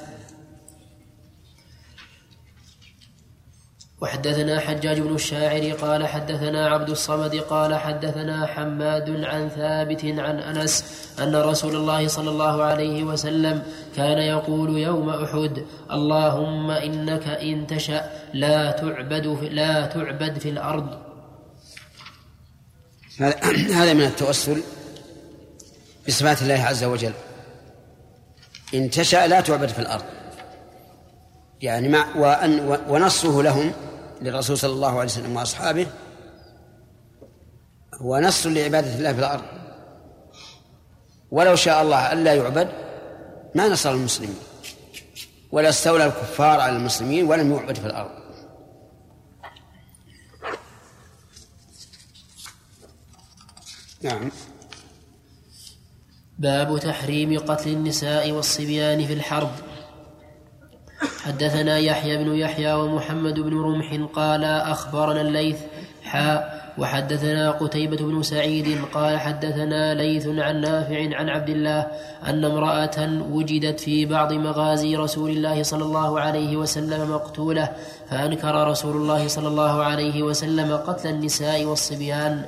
[4.01, 10.83] وحدثنا حجاج بن الشاعر قال حدثنا عبد الصمد قال حدثنا حماد عن ثابت عن أنس
[11.19, 13.63] أن رسول الله صلى الله عليه وسلم
[13.95, 21.04] كان يقول يوم أحد اللهم إنك إن تشأ لا تعبد لا تعبد في الأرض.
[23.79, 24.63] هذا من التوسل
[26.07, 27.13] بصفات الله عز وجل.
[28.73, 30.03] إن تشاء لا تعبد في الأرض.
[31.61, 33.71] يعني مع وأن ونصه لهم
[34.21, 35.87] للرسول صلى الله عليه وسلم وأصحابه.
[38.01, 39.43] هو نص لعبادة الله في الأرض.
[41.31, 42.69] ولو شاء الله ألا يعبد
[43.55, 44.39] ما نصر المسلمين.
[45.51, 48.24] ولا استولى الكفار على المسلمين ولم يعبد في الأرض.
[54.05, 54.31] نعم.
[56.39, 59.51] باب تحريم قتل النساء والصبيان في الحرب.
[61.23, 65.57] حدثنا يحيى بن يحيى ومحمد بن رمح قال أخبرنا الليث
[66.03, 71.87] حاء وحدثنا قتيبة بن سعيد قال حدثنا ليث عن نافع عن عبد الله
[72.25, 77.71] أن امرأة وجدت في بعض مغازي رسول الله صلى الله عليه وسلم مقتولة
[78.09, 82.45] فأنكر رسول الله صلى الله عليه وسلم قتل النساء والصبيان.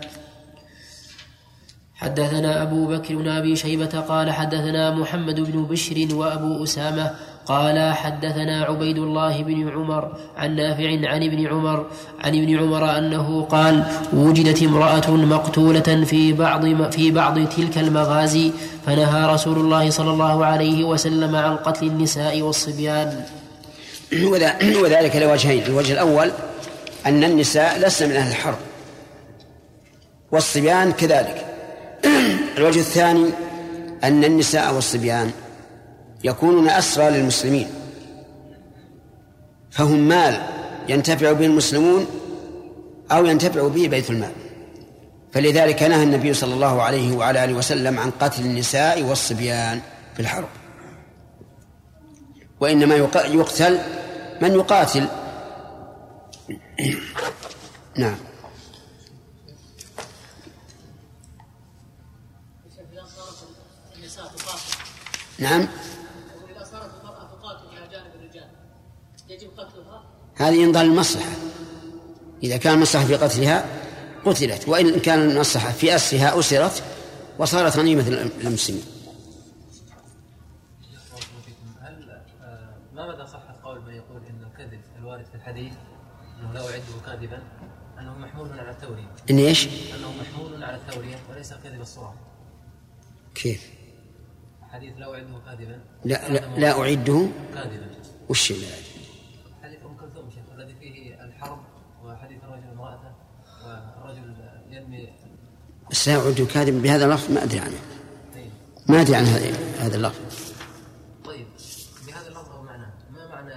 [1.98, 7.12] حدثنا أبو بكر بن أبي شيبة قال حدثنا محمد بن بشر وأبو أسامة
[7.46, 11.86] قال حدثنا عبيد الله بن عمر عن نافع عن ابن عمر
[12.20, 13.84] عن ابن عمر أنه قال
[14.14, 18.52] وجدت امرأة مقتولة في بعض في بعض تلك المغازي
[18.86, 23.26] فنهى رسول الله صلى الله عليه وسلم عن قتل النساء والصبيان.
[24.84, 26.32] وذلك لوجهين الوجه الأول
[27.06, 28.58] أن النساء لسن من أهل الحرب
[30.32, 31.47] والصبيان كذلك.
[32.58, 33.30] الوجه الثاني
[34.04, 35.32] أن النساء والصبيان
[36.24, 37.68] يكونون أسرى للمسلمين
[39.72, 40.42] فهم مال
[40.90, 42.06] ينتفع به المسلمون
[43.12, 44.32] أو ينتفع به بيت المال.
[45.34, 49.82] فلذلك نهى النبي صلى الله عليه وعلى آله وسلم عن قتل النساء والصبيان
[50.14, 50.48] في الحرب.
[52.60, 53.80] وإنما يقتل
[54.42, 55.08] من يقاتل.
[57.98, 58.16] نعم.
[65.40, 65.62] نعم.
[65.62, 68.48] إذا صارت المرأة تقاتل إلى جانب الرجال
[69.30, 70.04] يجب قتلها؟
[70.36, 71.32] هذه إن ظل المصلحة
[72.44, 73.66] إذا كان المصلحة في قتلها
[74.26, 74.68] قتلت.
[74.68, 76.84] وإن كان المصلحة في أسرها أسرت.
[77.40, 78.84] وصارت غنيمة للمسلمين.
[81.82, 82.22] هل
[82.94, 85.74] ما مدى صحة قول من يقول أن الكذب الوارد في الحديث
[86.40, 87.44] أنه لا أعده كاذبا؟
[88.00, 92.16] أنه محمول على التورية إن إيش؟ أنه محمول على التورية وليس كذب الصراحة
[93.36, 93.77] كيف؟
[94.72, 97.28] حديث لا أعده كاذبا؟ لا لا, لا أعده.
[97.54, 97.88] كاذبا.
[98.30, 98.58] وش لا
[99.64, 101.60] حديث أم كلثوم شيخ الذي فيه الحرب
[102.04, 103.12] وحديث الرجل امرأته
[104.04, 104.36] والرجل
[104.70, 105.10] ينمي.
[105.92, 107.80] بس لا أعده كاذبا بهذا اللفظ ما أدري عنه.
[108.88, 110.54] ما أدري عن هذا هذا اللفظ.
[111.26, 111.48] طيب.
[112.08, 112.92] بهذا اللفظ أو معناه.
[113.12, 113.52] ما معنى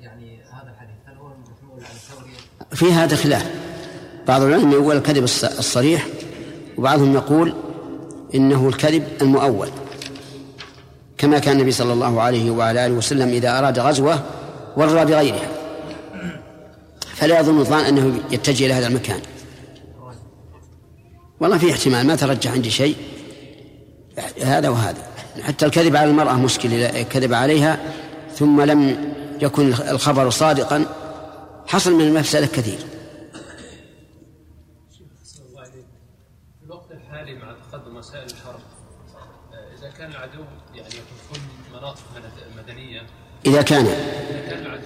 [0.00, 2.36] يعني هذا الحديث؟ هل هو محمول على التورية
[2.74, 3.50] في هذا خلاف.
[4.28, 5.24] بعض العلماء يقول الكذب
[5.58, 6.06] الصريح
[6.78, 7.54] وبعضهم يقول
[8.34, 9.68] إنه الكذب المؤول.
[11.22, 14.22] كما كان النبي صلى الله عليه وعلى آله وسلم إذا أراد غزوة
[14.76, 15.48] ورى بغيرها.
[17.04, 19.20] فلا يظن الظان أنه يتجه إلى هذا المكان.
[21.40, 22.96] والله في احتمال ما ترجح عندي شيء.
[24.42, 25.02] هذا وهذا.
[25.42, 27.78] حتى الكذب على المرأة مشكل كذب عليها
[28.34, 30.84] ثم لم يكن الخبر صادقا
[31.66, 32.78] حصل من المفسدة كثير.
[36.60, 38.60] في الوقت الحالي مع تقدم الحرب
[39.78, 40.44] إذا كان العدو
[41.82, 42.02] مناطق
[42.58, 43.02] مدنية.
[43.46, 43.86] إذا كان.
[43.86, 44.82] إذا كان العدو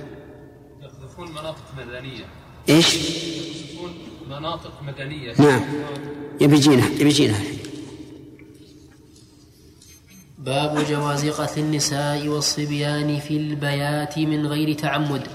[0.83, 2.25] يقذفون مناطق مدنية.
[2.69, 3.95] إيش؟ يقذفون
[4.31, 5.35] مناطق مدنية.
[5.39, 5.65] نعم.
[6.41, 7.39] يبي يجينا يبي يجينا
[10.39, 15.27] باب جواز قتل النساء والصبيان في البيات من غير تعمد.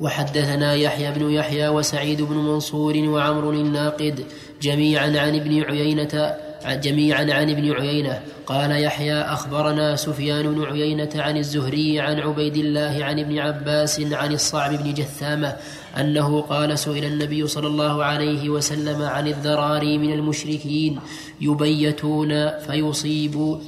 [0.00, 4.26] وحدثنا يحيى بن يحيى وسعيد بن منصور وعمر الناقد
[4.62, 8.22] جميعا عن ابن عيينة جميعا عن ابن عيينة.
[8.46, 14.32] قال يحيى أخبرنا سفيان بن عيينة عن الزهري عن عبيد الله عن ابن عباس عن
[14.32, 15.56] الصعب بن جثامة
[16.00, 20.98] أنه قال سئل النبي صلى الله عليه وسلم عن الذراري من المشركين
[21.40, 23.58] يبيتون فيصيب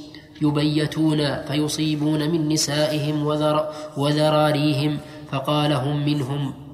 [0.41, 4.97] يبيتون فيصيبون من نسائهم وذر وذراريهم
[5.31, 6.64] فقال هم منهم.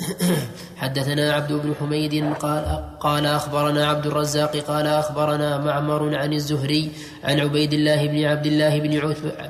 [0.76, 6.90] حدثنا عبد بن حميد قال قال أخبرنا عبد الرزاق قال أخبرنا معمر عن الزهري
[7.24, 8.80] عن عبيد الله بن عبد الله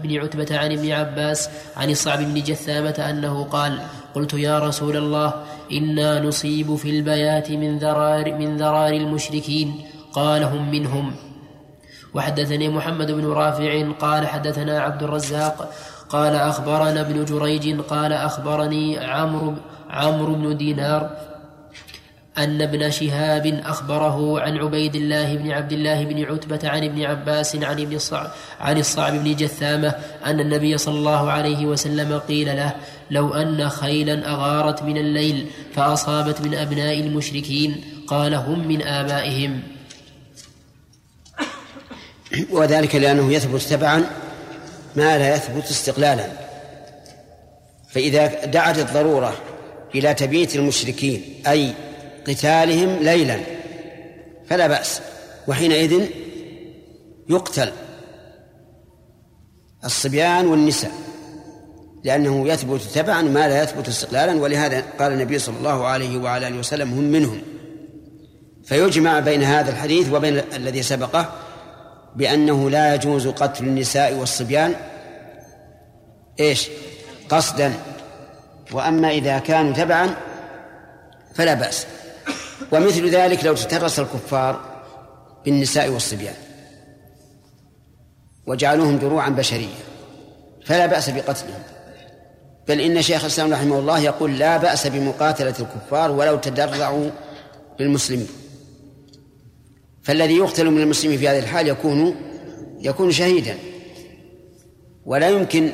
[0.03, 3.81] بن عتبة عن ابن عباس عن الصعب بن جثامة أنه قال
[4.15, 5.35] قلت يا رسول الله
[5.73, 9.81] إنا نصيب في البيات من ذرار من ذرار المشركين.
[10.13, 11.15] قال هم منهم.
[12.15, 15.73] وحدثني محمد بن رافع قال حدثنا عبد الرزاق
[16.09, 19.55] قال أخبرنا ابن جريج قال أخبرني عمرو
[19.91, 21.11] عمرو بن دينار
[22.39, 27.57] أن ابن شهاب أخبره عن عبيد الله بن عبد الله بن عتبة عن ابن عباس
[27.57, 29.95] عن ابن الصعب عن الصعب بن جثامة
[30.27, 32.75] أن النبي صلى الله عليه وسلم قيل له
[33.11, 39.63] لو أن خيلا أغارت من الليل فأصابت من أبناء المشركين قال هم من آبائهم.
[42.51, 44.05] وذلك لأنه يثبت تبعا
[44.97, 46.27] ما لا يثبت استقلالا.
[47.89, 49.50] فإذا دعت الضرورة
[49.95, 51.73] إلى تبييت المشركين أي
[52.27, 53.41] قتالهم ليلا.
[54.49, 55.01] فلا بأس.
[55.49, 56.07] وحينئذ
[57.29, 57.73] يقتل
[59.85, 60.93] الصبيان والنساء
[62.05, 64.43] لأنه يثبت تبعا ما لا يثبت استقلالا.
[64.43, 67.43] ولهذا قال النبي صلى الله عليه وعلى آله وسلم هم منهم.
[68.65, 71.33] فيجمع بين هذا الحديث وبين الذي سبقه
[72.17, 74.75] بأنه لا يجوز قتل النساء والصبيان.
[76.41, 76.69] إيش؟
[77.29, 77.73] قصدا
[78.73, 80.17] وأما إذا كانوا تبعا
[81.35, 81.87] فلا بأس.
[82.73, 84.61] ومثل ذلك لو تترس الكفار
[85.45, 86.35] بالنساء والصبيان
[88.47, 89.81] وجعلوهم دروعا بشرية
[90.67, 91.63] فلا بأس بقتلهم.
[92.69, 97.11] بل إن شيخ الإسلام رحمه الله يقول لا بأس بمقاتلة الكفار ولو تدرعوا
[97.79, 98.29] بالمسلمين.
[100.03, 102.15] فالذي يقتل من المسلمين في هذه الحال يكون
[102.81, 103.55] يكون شهيدا.
[105.07, 105.73] ولا يمكن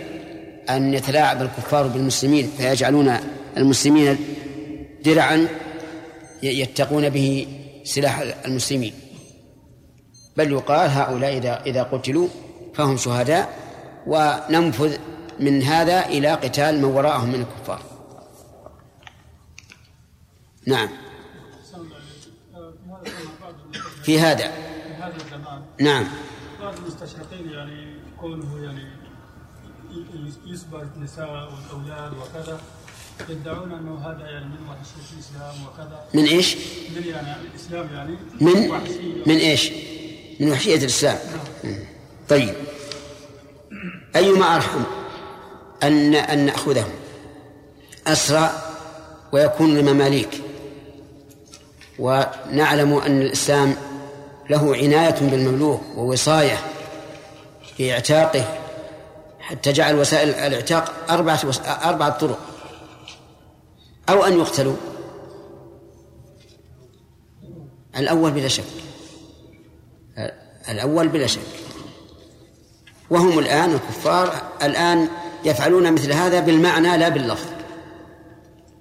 [0.70, 3.16] أن يتلاعب الكفار بالمسلمين فيجعلون
[3.56, 4.18] المسلمين
[5.04, 5.48] درعا
[6.42, 7.46] يتقون به
[7.84, 8.94] سلاح المسلمين.
[10.36, 12.28] بل يقال هؤلاء إذا إذا قتلوا
[12.74, 13.58] فهم شهداء
[14.06, 14.96] وننفذ
[15.40, 17.82] من هذا إلى قتال من وراءهم من الكفار.
[20.66, 20.88] نعم.
[24.02, 24.46] في هذا.
[24.46, 26.04] في هذا الزمان نعم.
[26.60, 28.95] بعض المستشرقين يعني كونه يعني
[30.46, 32.60] يسبى النساء والأولاد وكذا.
[33.28, 36.04] يدعون أنه هذا يعني من وحشيه الإسلام وكذا.
[36.14, 36.56] من إيش؟
[36.96, 38.70] من يعني الإسلام يعني من
[39.26, 39.70] من إيش؟
[40.40, 41.18] من وحشية الإسلام.
[42.28, 42.54] طيب.
[44.16, 44.82] أيما أرحم
[45.82, 46.90] أن أن نأخذهم.
[48.06, 48.50] أسرى
[49.32, 50.42] ويكون مماليك
[51.98, 53.76] ونعلم أن الإسلام
[54.50, 56.58] له عناية بالمملوك ووصاية
[57.76, 58.58] في إعتاقه
[59.46, 61.40] حتى جعل وسائل الاعتاق أربعة.
[61.66, 62.38] أربعة طرق.
[64.08, 64.76] أو أن يقتلوا.
[67.96, 68.64] الأول بلا شك.
[70.68, 71.40] الأول بلا شك.
[73.10, 75.08] وهم الآن الكفار الآن
[75.44, 77.46] يفعلون مثل هذا بالمعنى لا باللفظ.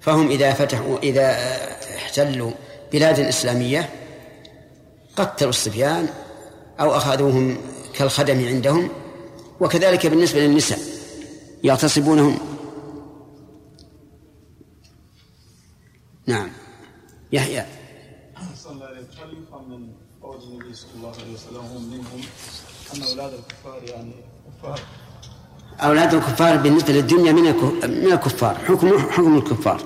[0.02, 1.38] فهم إذا فتحوا إذا
[1.96, 2.52] احتلوا
[2.92, 3.90] بلاد إسلامية
[5.16, 6.10] قتلوا الصبيان
[6.80, 7.58] أو أخذوهم
[7.94, 8.90] كالخدم عندهم
[9.60, 10.80] وكذلك بالنسبة للنساء
[11.64, 12.38] يغتصبونهم
[16.28, 16.50] نعم.
[17.32, 17.66] يحيى.
[18.56, 19.88] صلى الله عليه وسلم من
[20.22, 22.22] قول النبي صلى الله عليه وسلم هم منهم
[22.96, 24.12] أن أولاد الكفار يعني
[24.48, 24.80] كفار؟
[25.80, 27.44] أولاد الكفار بالنسبة للدنيا من
[28.06, 28.56] من الكفار.
[28.56, 29.82] حكم حكم الكفار.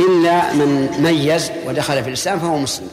[0.00, 2.88] إلا من ميز ودخل في الإسلام فهو مسلم.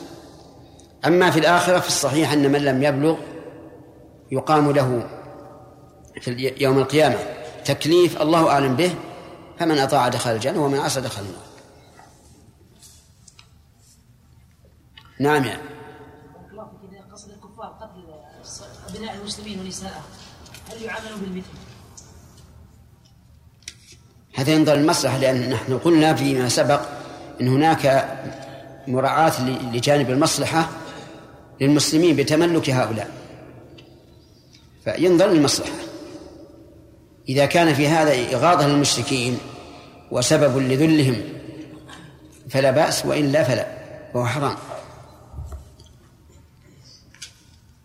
[1.05, 3.15] أما في الآخرة في الصحيح أن من لم يبلغ
[4.31, 5.09] يقام له
[6.21, 7.17] في يوم القيامة.
[7.65, 8.95] تكليف الله أعلم به
[9.59, 11.43] فمن أطاع دخل الجنة ومن عصى دخل النار.
[15.19, 15.61] نعم يعني
[17.13, 18.03] قصد الكفار قتل
[18.89, 20.03] أبناء المسلمين ونساءهم
[20.71, 21.47] هل يعاملوا بالمثل؟
[24.35, 26.81] هذا ينظر المصلحة لأن نحن قلنا فيما سبق
[27.41, 28.09] أن هناك
[28.87, 30.69] مراعاة لجانب المصلحة
[31.61, 33.11] للمسلمين بتملك هؤلاء.
[34.83, 35.82] فينظر للمصلحة
[37.29, 39.37] إذا كان في هذا إغاظة للمشركين
[40.11, 41.21] وسبب لذلهم
[42.49, 43.67] فلا بأس وإلا فلا
[44.13, 44.55] وهو حرام.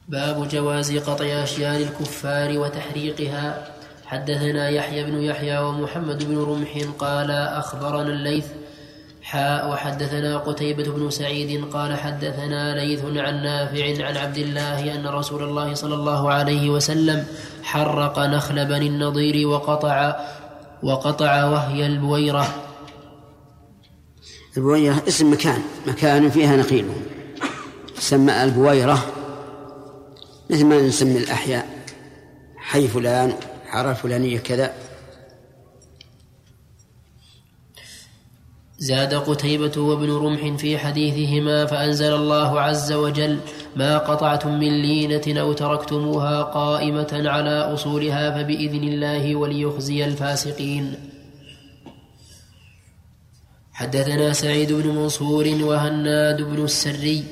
[0.08, 3.68] باب جواز قطع أشياء الكفار وتحريقها.
[4.06, 8.46] حدثنا يحيى بن يحيى ومحمد بن رمح قال أخبرنا الليث
[9.28, 15.42] حاء وحدثنا قتيبة بن سعيد قال حدثنا ليث عن نافع عن عبد الله أن رسول
[15.42, 17.26] الله صلى الله عليه وسلم
[17.62, 20.16] حرق نخل بني النضير وقطع
[20.82, 22.54] وقطع وهي البويرة.
[24.56, 26.88] البويرة اسم مكان مكان فيها نخيل.
[27.96, 29.06] تسمى البويرة
[30.50, 31.68] مثل ما نسمي الأحياء.
[32.56, 33.32] حي فلان
[33.66, 34.72] حارة فلانية كذا.
[38.80, 43.38] زاد قتيبة وابن رمح في حديثهما فأنزل الله عز وجل
[43.76, 50.94] ما قطعتم من لينة أو تركتموها قائمة على أصولها فبإذن الله وليخزي الفاسقين.
[53.72, 57.24] حدثنا سعيد بن منصور وهناد بن السري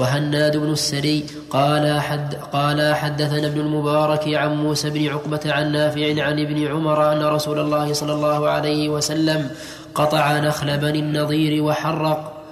[0.00, 6.24] وهناد بن السري قال حد قال حدثنا ابن المبارك عن موسى بن عقبة عن نافع
[6.24, 9.50] عن ابن عمر أن رسول الله صلى الله عليه وسلم
[9.94, 12.42] قطع نخل بني النضير وحرق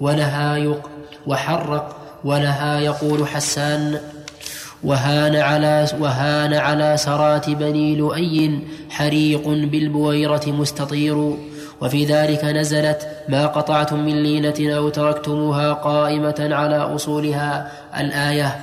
[0.00, 0.90] ولها يق
[1.26, 4.00] وحرق ولها يقول حسان
[4.84, 8.60] وهان على وهان على سرات بني لؤي
[8.90, 11.36] حريق بالبويرة مستطير
[11.80, 18.60] وفي ذلك نزلت ما قطعتم من لينة أو تركتموها قائمة على أصولها الآية.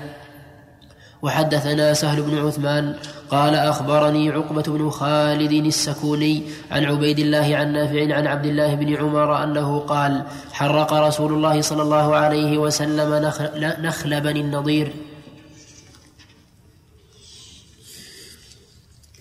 [1.21, 2.95] وحدثنا سهل بن عثمان
[3.29, 8.95] قال أخبرني عقبة بن خالد السكوني عن عبيد الله عن نافع عن عبد الله بن
[8.95, 14.93] عمر أنه قال حرق رسول الله صلى الله عليه وسلم نخل, نخل بني النضير.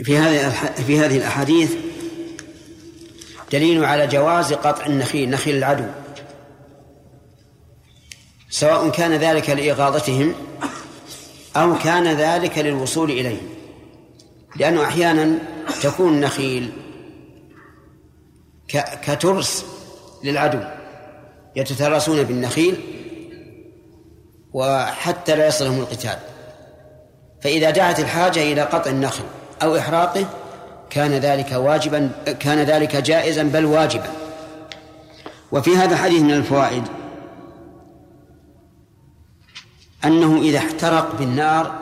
[0.04, 0.50] في هذه
[0.86, 1.74] في هذه الأحاديث
[3.52, 5.84] دليل على جواز قطع النخيل نخيل العدو.
[8.50, 10.34] سواء كان ذلك لإغاظتهم
[11.56, 13.48] أو كان ذلك للوصول إليهم.
[14.56, 15.38] لأنه أحيانا
[15.82, 16.72] تكون النخيل
[19.06, 19.66] كترس
[20.24, 20.60] للعدو.
[21.56, 22.80] يتترسون بالنخيل
[24.52, 26.18] وحتى لا يصلهم القتال.
[27.42, 29.24] فإذا دعت الحاجة إلى قطع النخل
[29.62, 30.26] أو إحراقه
[30.92, 34.10] كان ذلك واجبا كان ذلك جائزا بل واجبا.
[35.52, 36.84] وفي هذا الحديث من الفوائد
[40.04, 41.74] أنه إذا احترق بالنار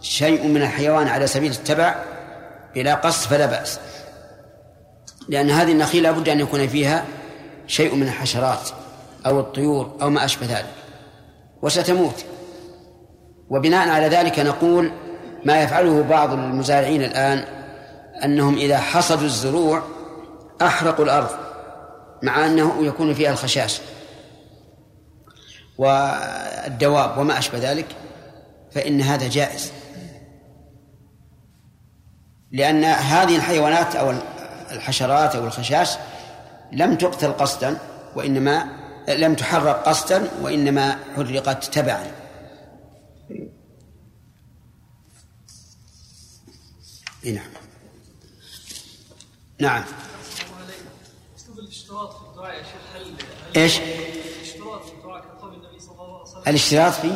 [0.00, 1.94] شيء من الحيوان على سبيل التبع
[2.74, 3.80] بلا قصد فلا بأس.
[5.28, 7.04] لأن هذه النخيل لابد أن يكون فيها
[7.66, 8.68] شيء من الحشرات
[9.26, 10.74] أو الطيور أو ما أشبه ذلك.
[11.62, 12.24] وستموت.
[13.50, 14.90] وبناء على ذلك نقول
[15.44, 17.57] ما يفعله بعض المزارعين الآن
[18.24, 19.82] أنهم إذا حصدوا الزروع
[20.62, 21.30] أحرقوا الأرض
[22.22, 23.80] مع أنه يكون فيها الخشاش
[25.78, 27.86] والدواب وما أشبه ذلك
[28.70, 29.72] فإن هذا جائز.
[32.52, 34.14] لأن هذه الحيوانات أو
[34.70, 35.96] الحشرات أو الخشاش
[36.72, 37.78] لم تقتل قصدا
[38.16, 38.68] وإنما
[39.08, 42.06] لم تحرق قصدا وإنما حرقت تبعا.
[47.24, 47.67] نعم.
[49.60, 49.84] نعم
[51.58, 53.16] الاشتراط في الدعاء يا شيخ هل
[53.56, 57.12] إيش؟ الاشتراط في الدعاء كقول النبي صلى الله عليه وسلم الاشتراط في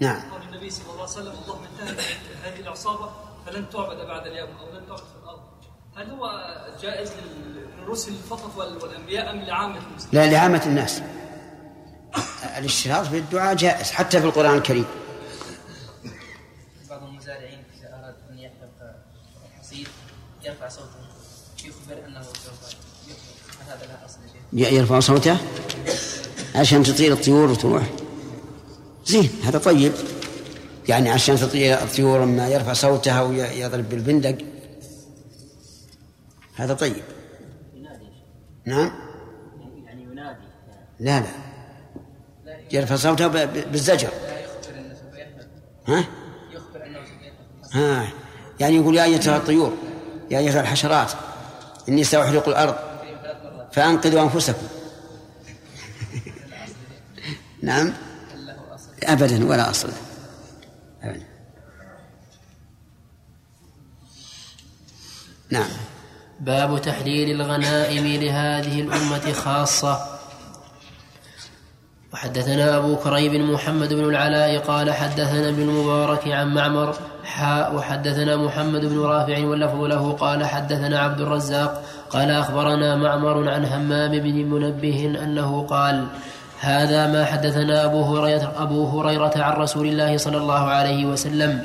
[0.00, 2.00] نعم قول النبي صلى الله عليه وسلم اللهم انتهت
[2.44, 3.10] هذه العصابه
[3.46, 5.40] فلن تعبد بعد اليوم أو لن تعبد في الأرض
[5.96, 6.30] هل هو
[6.82, 7.12] جائز
[7.78, 11.02] للرسل فقط والانبياء ام لعامه المسلمين؟ لا لعامة الناس
[12.58, 14.86] الاشتراط في الدعاء جائز حتى في القرآن الكريم
[16.90, 18.68] بعض المزارعين إذا أراد أن يحفظ
[19.54, 19.88] الحصيد
[20.44, 20.95] يرفع صوته
[21.86, 22.76] يخبر أنه سوف
[23.68, 25.36] هذا لا أصل يرفع صوته
[26.54, 27.82] عشان تطير الطيور وتروح.
[29.04, 29.92] زين هذا طيب.
[30.88, 34.38] يعني عشان تطير الطيور ما يرفع صوتها ويضرب بالبندق.
[36.56, 37.02] هذا طيب.
[38.64, 38.90] نعم؟
[39.86, 40.38] يعني ينادي.
[41.00, 41.30] لا لا.
[42.72, 44.10] يرفع صوته بالزجر.
[45.86, 46.04] ها؟
[46.52, 46.98] يخبر أنه
[47.72, 48.08] ها.
[48.60, 49.72] يعني يقول يا أيتها الطيور
[50.30, 51.12] يا أيتها الحشرات.
[51.88, 52.76] إني سأحرق الأرض.
[53.72, 54.66] فأنقذوا أنفسكم.
[57.62, 57.92] نعم.
[59.04, 59.92] ابدا ولا أصل.
[61.02, 61.26] أبدا.
[65.50, 65.70] نعم.
[66.40, 70.16] باب تحليل الغنائم لهذه الأمة خاصة.
[72.12, 78.84] وحدثنا أبو كريب محمد بن العلاء قال حدثنا ابن المبارك عن معمر حاء وحدثنا محمد
[78.84, 85.18] بن رافع واللفظ له قال حدثنا عبد الرزاق قال أخبرنا معمر عن همام بن منبه
[85.22, 86.06] أنه قال
[86.60, 91.62] هذا ما حدثنا أبو هريرة, أبو هريرة عن رسول الله صلى الله عليه وسلم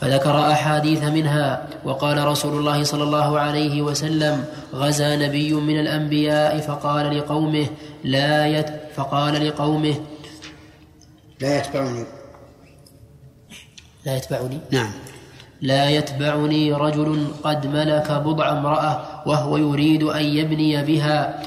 [0.00, 7.18] فذكر أحاديث منها وقال رسول الله صلى الله عليه وسلم غزا نبي من الأنبياء فقال
[7.18, 7.66] لقومه
[8.04, 8.66] لا يت
[8.96, 9.94] فقال لقومه
[11.40, 12.04] لا يتبعني
[14.06, 14.58] لا يتبعني.
[14.70, 14.90] نعم.
[15.62, 21.42] لا يتبعني رجل قد ملك بضع امرأة وهو يريد أن يبني بها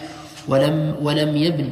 [0.47, 1.69] ولم ولم يبن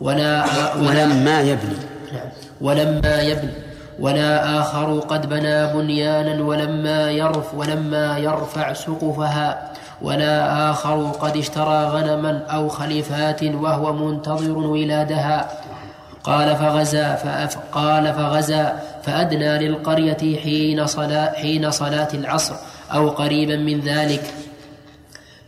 [0.00, 0.44] ولا
[0.76, 1.78] ولما يبني.
[2.12, 2.28] نعم.
[2.60, 3.50] ولما يبن
[3.98, 9.72] ولا آخر قد بنى بنيانا ولما يرف ولما يرفع سقفها
[10.02, 15.48] ولا آخر قد اشترى غنما أو خليفات وهو منتظر ولادها.
[16.28, 18.64] قال فغزا فأف قال فغزا
[19.04, 22.54] فأدنى للقرية حين صلاة حين صلاة العصر
[22.94, 24.24] أو قريبا من ذلك.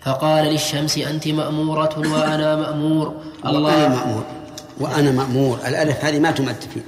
[0.00, 3.14] فقال للشمس أنت مأمورة وأنا مأمور.
[3.44, 4.24] وأنا مأمور.
[4.80, 5.58] وأنا مأمور.
[5.66, 6.80] الألف هذه ما تمد فيه.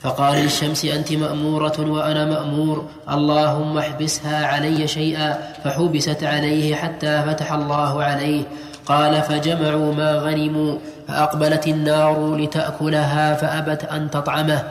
[0.00, 2.86] فقال للشمس أنت مأمورة وأنا مأمور.
[3.10, 8.42] اللهم احبسها علي شيئا فحبست عليه حتى فتح الله عليه.
[8.86, 10.78] قال فجمعوا ما غنموا.
[11.10, 14.62] فأقبلت النار لتأكلها فأبت أن تطعمه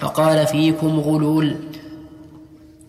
[0.00, 1.56] فقال فيكم غلول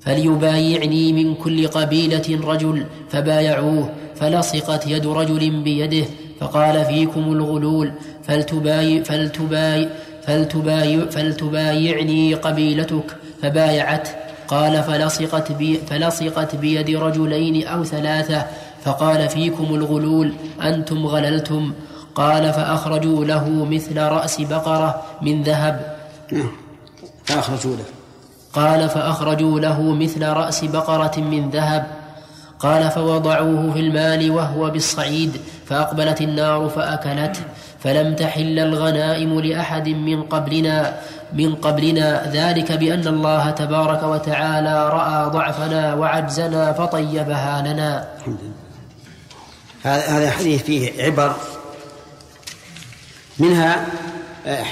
[0.02, 6.06] فليبايعني من كل قبيلة رجل فبايعوه فلصقت يد رجل بيده
[6.40, 7.92] فقال فيكم الغلول
[8.24, 9.90] فلتبايع فلتبايع
[10.28, 14.12] فلتبايع فلتبايعني قبيلتك فبايعته
[14.48, 18.46] قال فلصقت, بي فلصقت بيد رجلين أو ثلاثة
[18.84, 21.74] فقال فيكم الغلول أنتم غللتم
[22.16, 25.96] قال فأخرجوا له مثل رأس بقرة من ذهب.
[27.26, 27.86] فأخرجوا له.
[28.54, 31.86] قال فأخرجوا له مثل رأس بقرة من ذهب.
[32.60, 37.42] قال فوضعوه في المال وهو بالصعيد فأقبلت النار فأكلته.
[37.80, 40.94] فلم تحل الغنائم لأحد من قبلنا
[41.34, 42.32] من قبلنا.
[42.32, 48.08] ذلك بأن الله تبارك وتعالى رأى ضعفنا وعجزنا فطيبها لنا
[49.84, 51.36] هذا حديث فيه عبر
[53.40, 53.88] منها
[54.46, 54.64] آه،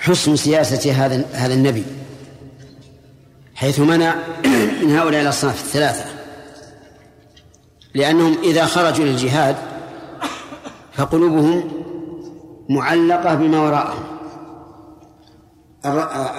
[0.00, 1.84] حسن سياسة هذا هذا النبي
[3.54, 4.14] حيث منع
[4.82, 6.04] من هؤلاء الأصناف الثلاثة.
[7.94, 9.56] لأنهم إذا خرجوا للجهاد
[10.92, 11.70] فقلوبهم
[12.68, 14.04] معلقة بما وراءهم.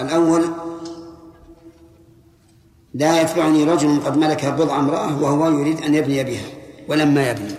[0.01, 0.45] الأول
[2.93, 6.45] لا يتبعني رجل قد ملك بضع امرأة وهو يريد أن يبني بها
[6.87, 7.55] ولما يبني.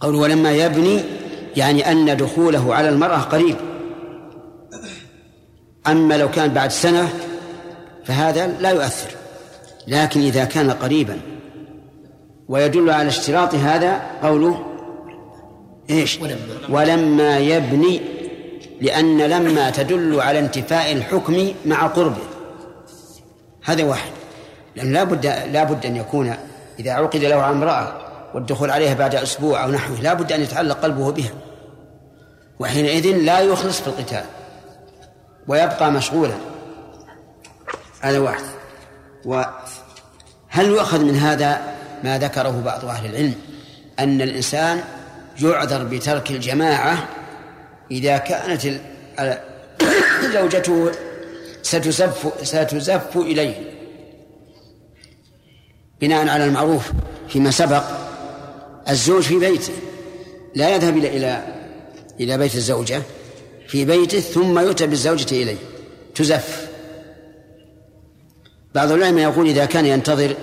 [0.00, 1.00] قول ولما يبني
[1.56, 3.56] يعني أن دخوله على المرأة قريب.
[5.86, 7.08] أما لو كان بعد سنة
[8.04, 9.10] فهذا لا يؤثر
[9.86, 11.20] لكن إذا كان قريبا.
[12.48, 14.64] ويدل على اشتراط هذا قوله
[15.90, 16.18] إيش؟
[16.68, 17.38] ولما.
[17.38, 18.00] يبني
[18.80, 22.22] لأن لما تدل على انتفاء الحكم مع قربه.
[23.64, 24.10] هذا واحد.
[24.76, 26.34] لأن لا بد لا بد أن يكون
[26.78, 28.03] إذا عقد له على امرأة
[28.34, 31.32] والدخول عليها بعد أسبوع أو نحوه لا بد أن يتعلق قلبه بها.
[32.58, 34.24] وحينئذ لا يخلص في القتال
[35.48, 36.34] ويبقى مشغولا.
[38.00, 38.44] هذا واحد.
[39.24, 41.74] وهل يؤخذ من هذا
[42.04, 43.34] ما ذكره بعض أهل العلم
[43.98, 44.80] أن الإنسان
[45.42, 47.08] يعذر بترك الجماعة
[47.90, 48.80] إذا كانت
[50.32, 50.92] زوجته
[51.62, 53.54] ستزف ستزف إليه؟
[56.00, 56.92] بناء على المعروف
[57.28, 58.03] فيما سبق
[58.88, 59.72] الزوج في بيته.
[60.54, 61.54] لا يذهب إلى إلى
[62.20, 63.02] إلى بيت الزوجة
[63.68, 65.56] في بيته ثم يؤتى بالزوجة إليه.
[66.14, 66.70] تزف.
[68.74, 70.36] بعض العلماء يقول إذا كان ينتظر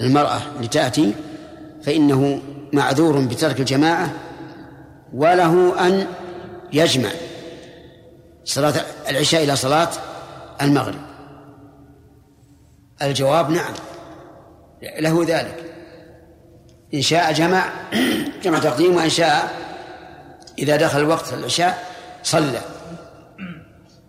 [0.00, 1.14] المرأة لتأتي
[1.82, 4.14] فإنه معذور بترك الجماعة
[5.14, 6.06] وله أن
[6.72, 7.10] يجمع
[8.44, 8.74] صلاة
[9.08, 9.90] العشاء إلى صلاة
[10.62, 11.00] المغرب.
[13.02, 13.72] الجواب نعم
[14.98, 15.73] له ذلك.
[16.94, 17.64] إن شاء جمع
[18.44, 19.54] جمع تقديم وإن شاء
[20.58, 21.84] إذا دخل وقت العشاء
[22.22, 22.60] صلى.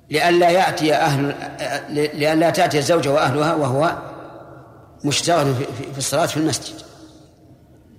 [0.10, 1.36] لئلا يأتي أهل
[1.90, 3.98] لئلا تأتي الزوجة وأهلها وهو
[5.04, 5.56] مشتغل
[5.92, 6.76] في الصلاة في المسجد.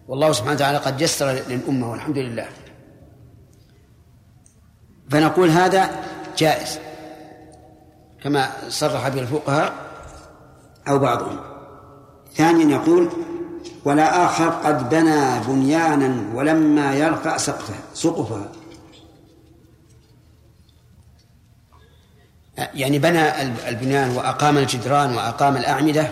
[0.09, 2.47] والله سبحانه وتعالى قد يسر للأمة والحمد لله.
[5.11, 5.91] فنقول هذا
[6.39, 6.79] جائز
[8.23, 9.73] كما صرح به الفقهاء
[10.89, 11.41] أو بعضهم.
[12.35, 13.11] ثانيا يقول
[13.87, 18.49] ولا آخر قد بنى بنيانا ولما يرفع سقفها سقفها
[22.57, 26.09] يعني بنى البنيان وأقام الجدران وأقام الأعمدة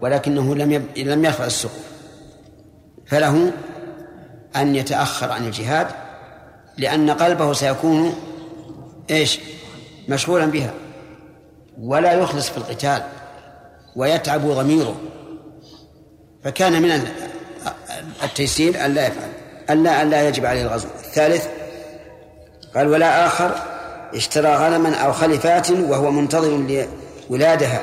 [0.00, 0.86] ولكنه لم.
[0.96, 1.84] لم يرفع السقف
[3.06, 3.52] فله
[4.56, 5.86] أن يتأخر عن الجهاد
[6.78, 8.14] لأن قلبه سيكون
[9.10, 9.40] إيش؟
[10.08, 10.74] مشغولا بها
[11.80, 13.02] ولا يخلص في القتال
[13.96, 14.96] ويتعب ضميره
[16.44, 17.08] فكان من
[18.22, 19.28] التيسير أن لا يفعل
[19.70, 20.88] ألا أن لا يجب عليه الغزو.
[20.88, 21.46] الثالث
[22.74, 23.54] قال ولا آخر
[24.14, 26.86] اشترى غنما أو خلفات وهو منتظر
[27.30, 27.80] لولادها.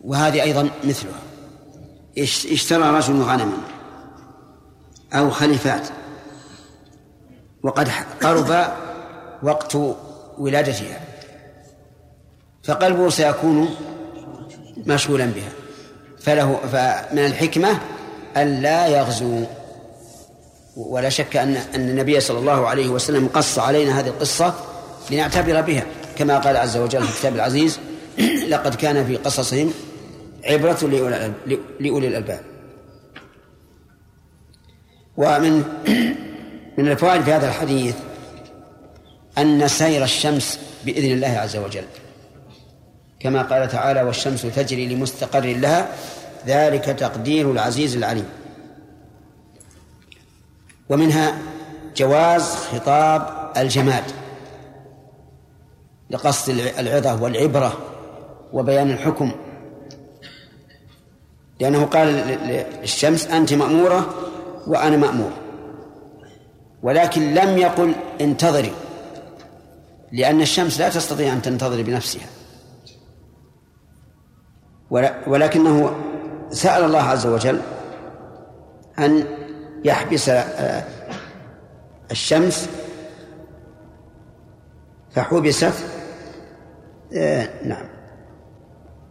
[0.00, 1.20] وهذه أيضا مثلها.
[2.52, 3.58] اشترى رجل غنما
[5.12, 5.88] أو خلفات
[7.62, 7.90] وقد
[8.22, 8.66] قرب
[9.42, 9.76] وقت
[10.38, 11.09] ولادتها.
[12.62, 13.76] فقلبه سيكون
[14.86, 15.52] مشغولا بها.
[16.20, 17.80] فله فمن الحكمة
[18.36, 19.44] أن لا يغزو.
[20.76, 24.54] ولا شك أن أن النبي صلى الله عليه وسلم قص علينا هذه القصة
[25.10, 25.86] لنعتبر بها.
[26.18, 27.78] كما قال عز وجل في الكتاب العزيز
[28.52, 29.72] لقد كان في قصصهم
[30.44, 30.78] عبرة
[31.80, 32.40] لأولي الألباب.
[35.16, 35.64] ومن
[36.78, 37.94] من الفوائد في هذا الحديث
[39.38, 41.84] أن سير الشمس بإذن الله عز وجل.
[43.20, 45.88] كما قال تعالى والشمس تجري لمستقر لها
[46.46, 48.28] ذلك تقدير العزيز العليم.
[50.88, 51.38] ومنها
[51.96, 54.04] جواز خطاب الجماد
[56.10, 57.78] لقصد العظة والعبرة
[58.52, 59.32] وبيان الحكم.
[61.60, 62.06] لأنه قال
[62.82, 64.14] للشمس أنت مأمورة
[64.66, 65.32] وأنا مأمور.
[66.82, 68.72] ولكن لم يقل انتظري
[70.12, 72.26] لأن الشمس لا تستطيع أن تنتظر بنفسها.
[75.26, 75.94] ولكنه
[76.50, 77.60] سأل الله عز وجل
[78.98, 79.24] أن
[79.84, 80.84] يحبس آه،
[82.10, 82.68] الشمس
[85.10, 85.72] فحبست
[87.14, 87.86] آه، نعم.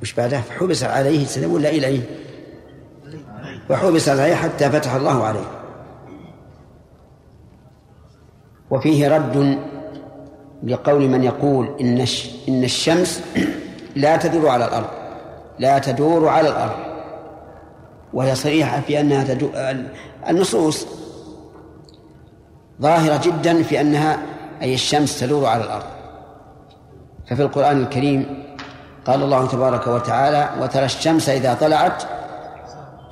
[0.01, 2.01] وش بعدها فحبس عليه السلام ولا إليه
[3.69, 5.59] وحبس عليه حتى فتح الله عليه.
[8.71, 9.59] وفيه رد
[10.63, 12.05] لقول من يقول إن
[12.49, 13.23] إن الشمس
[13.95, 14.98] لا تدور على الأرض.
[15.59, 16.75] لا تدور على الأرض.
[18.13, 19.51] وهي صريحة في أنها تدور
[20.29, 20.87] النصوص
[22.81, 24.19] ظاهرة جدا في أنها
[24.61, 25.85] أي الشمس تدور على الأرض.
[27.27, 28.43] ففي القرآن الكريم
[29.05, 32.03] قال الله تبارك وتعالى وترى الشمس إذا طلعت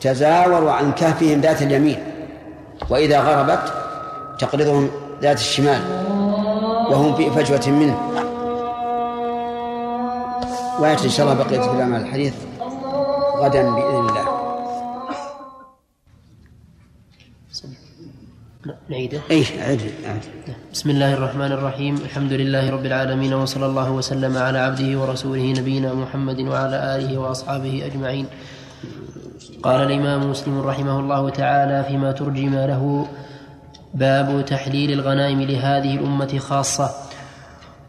[0.01, 2.03] تزاور عن كهفهم ذات اليمين
[2.89, 3.73] وإذا غربت
[4.39, 4.89] تقرضهم
[5.21, 5.81] ذات الشمال
[6.91, 8.26] وهم في فجوة منه.
[10.79, 12.33] ويأتي إن شاء الله بقية كلام الحديث
[13.37, 14.25] غدا بإذن الله.
[18.89, 19.21] نعيده.
[19.31, 19.81] اي عيد
[20.73, 21.95] بسم الله الرحمن الرحيم.
[21.95, 27.85] الحمد لله رب العالمين وصلى الله وسلم على عبده ورسوله نبينا محمد وعلى آله وأصحابه
[27.85, 28.25] أجمعين.
[29.63, 33.07] قال الإمام مسلم رحمه الله تعالى فيما ترجم له
[33.93, 37.06] باب تحليل الغنائم لهذه الأمة خاصة.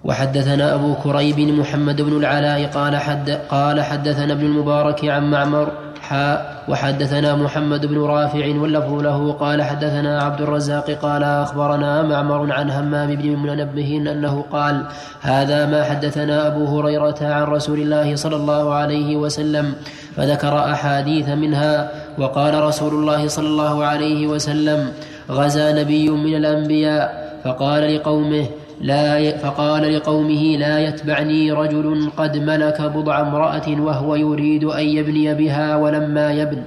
[0.05, 6.65] وحدثنا أبو كريب محمد بن العلاء قال, حد قال حدثنا ابن المبارك عن معمر حاء
[6.69, 13.15] وحدثنا محمد بن رافع واللفظ له قال حدثنا عبد الرزاق قال أخبرنا معمر عن همام
[13.15, 14.87] بن منبه أنه قال
[15.21, 19.75] هذا ما حدثنا أبو هريرة عن رسول الله صلى الله عليه وسلم
[20.17, 24.93] فذكر أحاديث منها وقال رسول الله صلى الله عليه وسلم
[25.31, 28.47] غزا نبي من الأنبياء فقال لقومه
[28.81, 35.77] لا فقال لقومه لا يتبعني رجل قد ملك بضع امرأة وهو يريد أن يبني بها
[35.77, 36.63] ولما يبن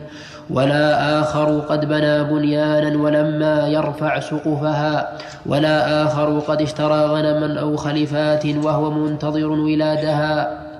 [0.49, 8.45] ولا آخر قد بنى بنيانا ولما يرفع سقفها ولا آخر قد اشترى غنما أو خلفات
[8.45, 10.70] وهو منتظر ولادها.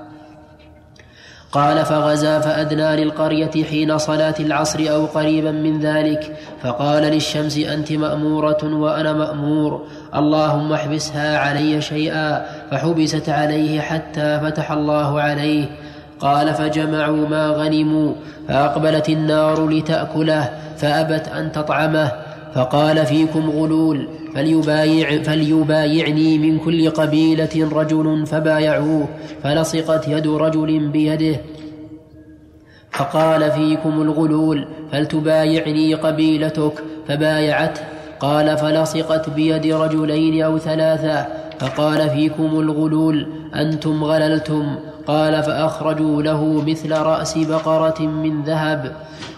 [1.52, 8.64] قال فغزا فأدنى للقرية حين صلاة العصر أو قريبا من ذلك فقال للشمس أنت مأمورة
[8.64, 9.82] وأنا مأمور
[10.16, 15.66] اللهم احبسها علي شيئا فحبست عليه حتى فتح الله عليه.
[16.20, 18.14] قال فجمعوا ما غنموا
[18.48, 22.12] فأقبلت النار لتأكله فأبت أن تطعمه.
[22.56, 29.08] فقال فيكم غلول فليبايع فليبايعني من كل قبيلة رجل فبايعوه
[29.44, 31.40] فلصقت يد رجل بيده.
[32.92, 36.74] فقال فيكم الغلول فلتبايعني قبيلتك.
[37.08, 37.82] فبايعته
[38.20, 41.28] قال فلصقت بيد رجلين أو ثلاثة.
[41.60, 44.76] فقال فيكم الغلول أنتم غللتم.
[45.08, 48.96] قال فأخرجوا له مثل رأس بقرة من ذهب.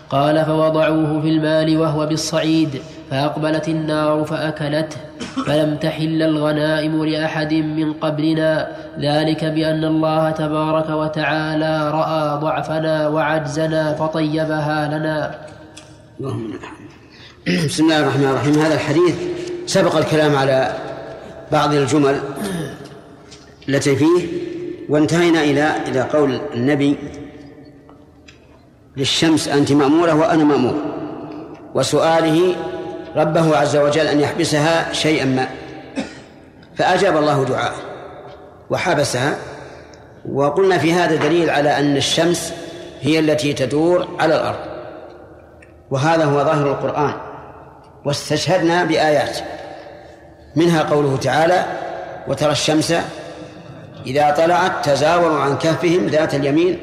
[0.10, 2.82] قال فوضعوه في المال وهو بالصعيد.
[3.12, 4.98] فأقبلت النار فأكلته
[5.46, 8.72] فلم تحل الغنائم لأحد من قبلنا.
[9.00, 15.36] ذلك بأن الله تبارك وتعالى رأى ضعفنا وعجزنا فطيبها لنا.
[17.66, 18.54] بسم الله الرحمن الرحيم.
[18.54, 19.16] هذا الحديث
[19.66, 20.74] سبق الكلام على
[21.52, 22.16] بعض الجمل
[23.70, 24.28] التي فيه
[24.90, 26.98] وانتهينا إلى إلى قول النبي
[28.98, 30.76] للشمس أنت مأمورة وأنا مأمور.
[31.76, 32.56] وسؤاله
[33.16, 35.48] ربه عز وجل أن يحبسها شيئا ما.
[36.76, 37.76] فأجاب الله دعاءه
[38.70, 39.38] وحبسها
[40.32, 42.54] وقلنا في هذا دليل على أن الشمس
[43.02, 44.60] هي التي تدور على الأرض.
[45.92, 47.14] وهذا هو ظاهر القرآن.
[48.06, 49.38] واستشهدنا بآيات.
[50.56, 51.66] منها قوله تعالى
[52.28, 52.94] وترى الشمس
[54.06, 56.80] إذا طلعت تزاور عن كهفهم ذات اليمين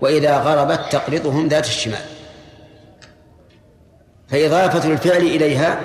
[0.00, 2.15] وإذا غربت تقرضهم ذات الشمال.
[4.28, 5.80] فإضافة الفعل إليها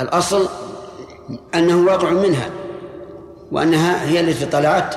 [0.00, 0.48] الأصل
[1.54, 2.50] أنه واقع منها
[3.52, 4.94] وأنها هي التي طلعت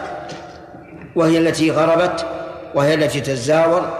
[1.15, 2.25] وهي التي غربت
[2.75, 3.97] وهي التي تزاور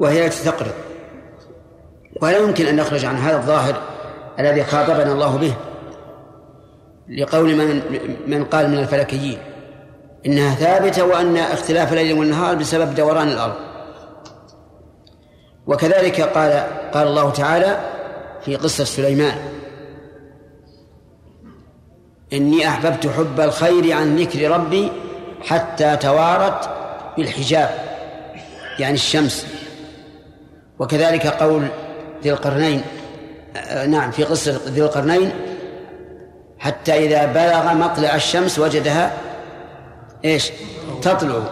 [0.00, 0.72] وهي التي تقرض.
[2.22, 3.74] ولا يمكن أن نخرج عن هذا الظاهر
[4.38, 5.54] الذي خاطبنا الله به
[7.08, 7.82] لقول من
[8.26, 9.38] من قال من الفلكيين.
[10.26, 13.54] إنها ثابتة وأن اختلاف الليل والنهار بسبب دوران الأرض.
[15.66, 17.78] وكذلك قال قال الله تعالى
[18.44, 19.38] في قصة سليمان
[22.32, 24.92] إني أحببت حب الخير عن ذكر ربي
[25.42, 26.68] حتى توارت
[27.16, 27.70] بالحجاب
[28.78, 29.46] يعني الشمس.
[30.78, 31.68] وكذلك قول
[32.22, 32.82] ذي القرنين
[33.56, 35.30] آه، نعم في قصة ذي القرنين
[36.58, 39.12] حتى إذا بلغ مطلع الشمس وجدها
[40.24, 40.50] إيش؟
[41.02, 41.42] تطلع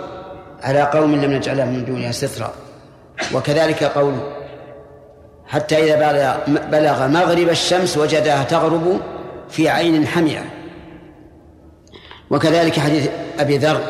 [0.62, 2.54] على قوم لم نجعلها من دونها سترا.
[3.34, 4.14] وكذلك قول
[5.46, 9.00] حتى إذا بلغ, بلغ مغرب الشمس وجدها تغرب
[9.50, 10.42] في عين حمئة
[12.30, 13.08] وكذلك حديث
[13.38, 13.80] أبي ذر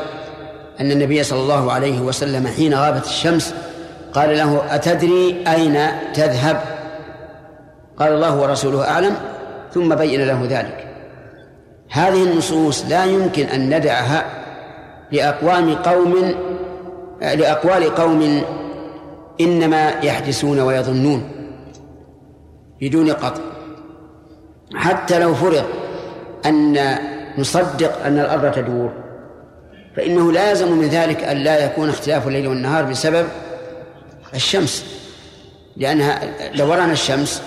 [0.81, 3.55] أن النبي صلى الله عليه وسلم حين غابت الشمس
[4.13, 6.61] قال له أتدري أين تذهب؟
[7.97, 9.17] قال الله ورسوله أعلم
[9.75, 10.87] ثم بين له ذلك.
[11.91, 14.25] هذه النصوص لا يمكن أن ندعها
[15.13, 16.35] لأقوام قوم
[17.21, 18.43] لأقوال قوم
[19.43, 21.31] إنما يحدثون ويظنون
[22.81, 23.43] بدون قطع.
[24.75, 25.65] حتى لو فرض
[26.47, 26.97] أن
[27.39, 28.93] نصدق أن الأرض تدور
[29.97, 33.27] فإنه لازم من ذلك أن لا يكون اختلاف الليل والنهار بسبب
[34.35, 34.85] الشمس
[35.77, 36.21] لأنها
[36.57, 37.43] دوران الشمس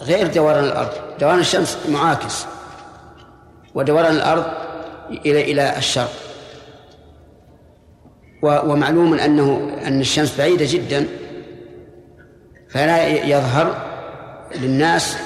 [0.00, 0.92] غير دوران الأرض.
[1.20, 2.46] دوران الشمس معاكس
[3.74, 4.44] ودوران الأرض
[5.10, 6.12] إلى إلى الشرق.
[8.42, 11.06] ومعلوم أنه أن الشمس بعيدة جدا
[12.70, 13.76] فلا يظهر
[14.56, 15.16] للناس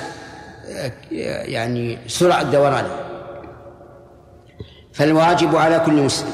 [1.10, 2.96] يعني سرعة دورانه
[4.92, 6.30] فالواجب على كل مسلم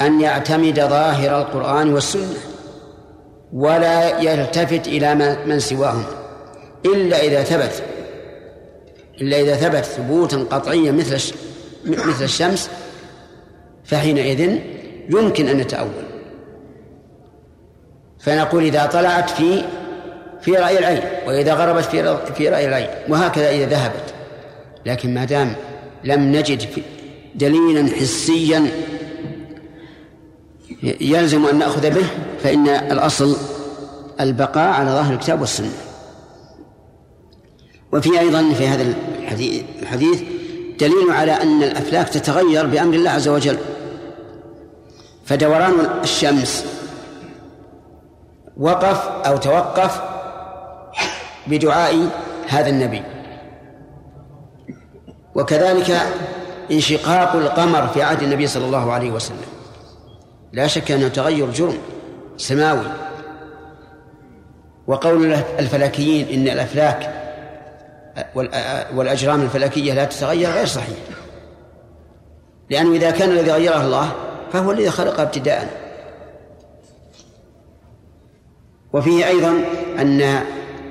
[0.00, 2.38] أن يعتمد ظاهر القرآن والسنة
[3.52, 5.14] ولا يلتفت إلى
[5.46, 6.04] من سواهم
[6.84, 7.82] إلا إذا ثبت
[9.20, 11.34] إلا إذا ثبت ثبوتا قطعيا مثل
[11.84, 12.70] مثل الشمس
[13.84, 14.58] فحينئذ
[15.10, 16.04] يمكن أن نتأول.
[18.18, 19.64] فنقول إذا طلعت في
[20.42, 24.14] في رأي العين وإذا غربت في في رأي العين وهكذا إذا ذهبت.
[24.86, 25.54] لكن ما دام
[26.04, 26.68] لم نجد
[27.34, 28.70] دليلا حسيا
[30.82, 32.06] يلزم أن نأخذ به
[32.42, 33.36] فإن الأصل
[34.20, 35.72] البقاء على ظاهر الكتاب والسنة.
[37.92, 38.94] وفي أيضا في هذا
[39.82, 40.22] الحديث
[40.80, 43.58] دليل على أن الأفلاك تتغير بأمر الله عز وجل.
[45.24, 45.72] فدوران
[46.02, 46.64] الشمس
[48.56, 50.11] وقف أو توقف
[51.46, 52.08] بدعاء
[52.48, 53.02] هذا النبي.
[55.34, 56.00] وكذلك
[56.70, 59.46] انشقاق القمر في عهد النبي صلى الله عليه وسلم.
[60.52, 61.78] لا شك أنه تغير جرم
[62.36, 62.86] سماوي.
[64.86, 67.22] وقول الفلكيين إن الأفلاك
[68.94, 70.98] والأجرام الفلكية لا تتغير غير صحيح.
[72.70, 74.12] لأنه إذا كان الذي غيره الله
[74.52, 75.68] فهو الذي خلقها ابتداء.
[78.92, 79.64] وفيه أيضا
[79.98, 80.42] أن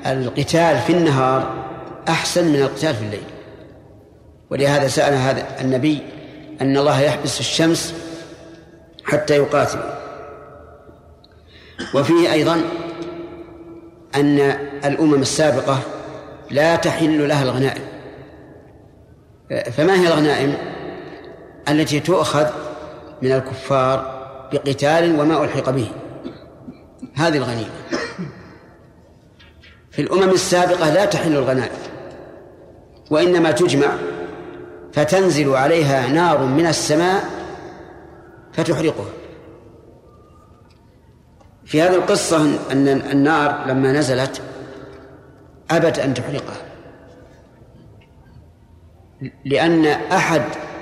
[0.06, 1.54] القتال في النهار
[2.10, 3.24] أحسن من القتال في الليل.
[4.50, 6.00] ولهذا سأل هذا النبي
[6.62, 7.94] أن الله يحبس الشمس
[9.04, 9.80] حتى يقاتل.
[11.96, 12.62] وفيه أيضا
[14.16, 14.40] أن
[14.86, 15.80] الأمم السابقة
[16.52, 17.84] لا تحل لها الغنائم.
[19.72, 20.58] فما هي الغنائم؟
[21.70, 22.48] التي تؤخذ
[23.22, 24.22] من الكفار
[24.54, 25.92] بقتال وما ألحق به.
[27.16, 27.70] هذه الغنيمة.
[29.92, 31.78] في الأمم السابقة لا تحل الغنائم
[33.10, 33.96] وإنما تجمع
[34.94, 37.24] فتنزل عليها نار من السماء
[38.54, 39.10] فتحرقها.
[41.66, 44.42] في هذه القصة أن النار لما نزلت
[45.72, 46.58] أبت أن تحرقها
[49.46, 50.42] لأن أحد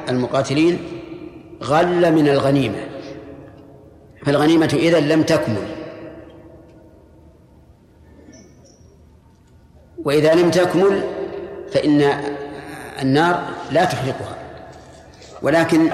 [0.10, 0.80] المقاتلين
[1.64, 2.88] غل من الغنيمة
[4.26, 5.78] فالغنيمة إذا لم تكمل.
[10.06, 11.04] وإذا لم تكمل
[11.72, 12.02] فإن
[13.02, 14.38] النار لا تحرقها.
[15.41, 15.89] ولكن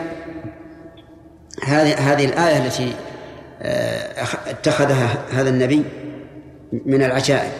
[1.63, 2.93] هذه هذه الآية التي
[3.61, 5.83] آه، اتخذها هذا النبي
[6.85, 7.51] من العجائب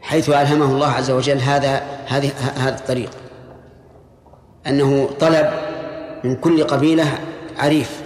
[0.00, 3.10] حيث ألهمه الله عز وجل هذا هذه هذا الطريق.
[4.66, 5.50] أنه طلب
[6.24, 7.18] من كل قبيلة
[7.58, 8.02] عريف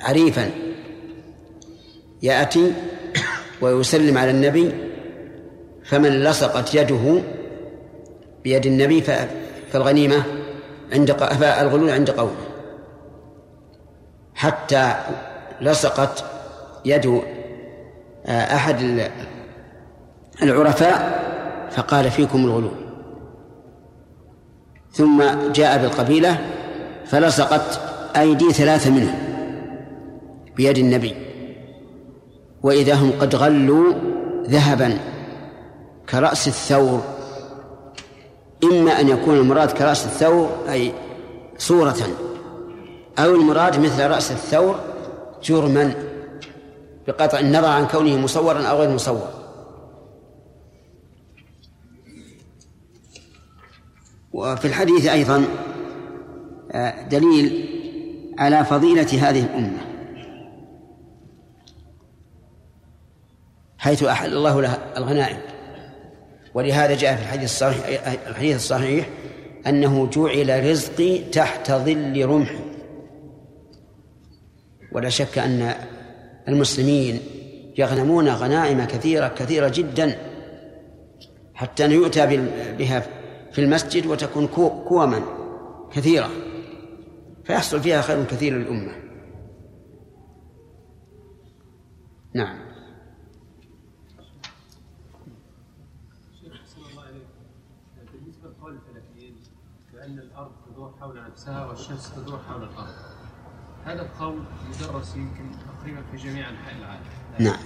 [0.00, 0.50] عريفا
[2.22, 2.72] يأتي
[3.60, 4.87] ويسلم على النبي
[5.88, 7.22] فمن لصقت يده
[8.44, 9.00] بيد النبي
[9.72, 10.22] فالغنيمة
[10.92, 12.32] عند فالغلول عند قومه.
[14.34, 14.92] حتى
[15.60, 16.24] لصقت
[16.84, 17.06] يد
[18.26, 19.10] آه، أحد ال-
[20.42, 21.18] العرفاء
[21.70, 22.76] فقال فيكم الغلول
[24.92, 25.22] ثم
[25.52, 26.38] جاء بالقبيلة
[27.06, 27.80] فلصقت
[28.16, 29.18] أيدي ثلاثة منهم
[30.56, 31.14] بيد النبي.
[32.62, 33.94] وإذا هم قد غلوا
[34.46, 34.98] ذهبا
[36.10, 37.02] كرأس الثور.
[38.64, 40.92] إما أن يكون المراد كرأس الثور أي
[41.58, 41.96] صورة
[43.18, 44.80] أو المراد مثل رأس الثور
[45.42, 45.94] جرما
[47.06, 49.28] بقطع النظر عن كونه مصورا أو غير مصور.
[54.32, 55.44] وفي الحديث أيضا
[56.72, 57.68] آه، دليل
[58.38, 59.78] على فضيلة هذه الأمة.
[63.78, 65.47] حيث أحل الله لها الغنائم.
[66.58, 69.08] ولهذا جاء في الحديث الصحيح الحديث الصحيح
[69.66, 72.58] أنه جعل رزقي تحت ظل رمحي
[74.92, 75.74] ولا شك أن
[76.48, 77.20] المسلمين
[77.78, 80.18] يغنمون غنائم كثيرة كثيرة جدا
[81.54, 82.26] حتى أن يؤتى
[82.78, 83.00] بها
[83.52, 85.22] في المسجد وتكون كو- كوما
[85.92, 86.30] كثيرة.
[87.44, 88.92] فيحصل فيها خير كثير للأمة.
[92.34, 92.58] نعم
[96.40, 97.26] شيخ أحسن الله إليك
[98.12, 99.34] بالنسبة لقول الفلكيين
[99.94, 102.94] بأن الأرض تدور حول نفسها والشمس تدور حول الأرض.
[103.84, 107.02] هذا القول يدرس يمكن تقريبا في جميع أنحاء العالم.
[107.38, 107.60] نعم.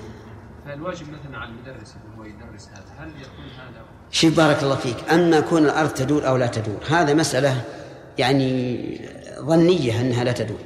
[0.66, 2.84] فالواجب مثلا على المدرس أنه هو يدرس هذا.
[2.98, 5.10] هل يكون هذا شوف بارك الله فيك.
[5.12, 7.64] أما كون الأرض تدور أو لا تدور هذا مسألة
[8.18, 9.10] يعني
[9.40, 10.60] ظنية أنها لا تدور.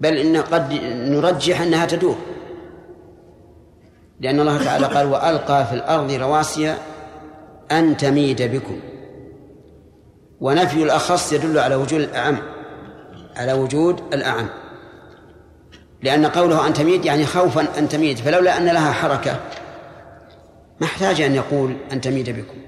[0.00, 2.16] بل إن قد نرجح أنها تدور.
[4.20, 6.76] لأن الله تعالى قال وألقى في الأرض رواسي
[7.72, 8.80] أن تميد بكم.
[10.40, 12.38] ونفي الأخص يدل على وجود الأعم
[13.36, 14.48] على وجود الأعم.
[16.02, 19.40] لأن قوله أن تميد يعني خوفا أن تميد فلولا أن لها حركة
[20.80, 22.58] ما احتاج أن يقول أن تميد بكم.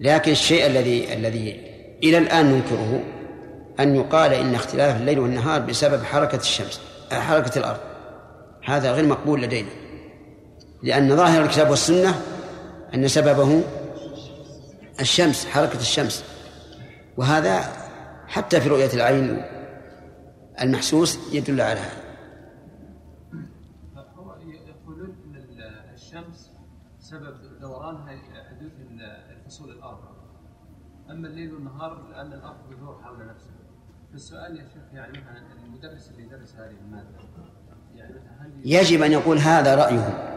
[0.00, 1.60] لكن الشيء الذي الذي
[2.02, 3.00] إلى الآن ننكره
[3.80, 6.80] أن يقال إن اختلاف الليل والنهار بسبب حركة الشمس
[7.12, 7.80] حركة الأرض.
[8.64, 9.68] هذا غير مقبول لدينا
[10.82, 12.14] لأن ظاهر الكتاب والسنة
[12.94, 13.62] أن سببه
[15.00, 16.24] الشمس حركة الشمس.
[17.16, 17.60] وهذا
[18.26, 19.44] حتى في رؤية العين
[20.60, 22.08] المحسوس يدل على هذا.
[24.68, 26.50] يقولون ال- الشمس
[26.98, 28.16] سبب دورانها
[28.50, 29.02] حدوث ال-
[29.36, 30.16] الفصول الأربعة
[31.10, 33.52] أما الليل والنهار لأن الأرض تدور حول نفسها.
[34.12, 35.18] فالسؤال يا شيخ يعني
[35.66, 37.08] المدرس اللي يدرس هذه المادة
[37.94, 38.14] يعني
[38.64, 40.34] يجب أن يقول هذا رأيه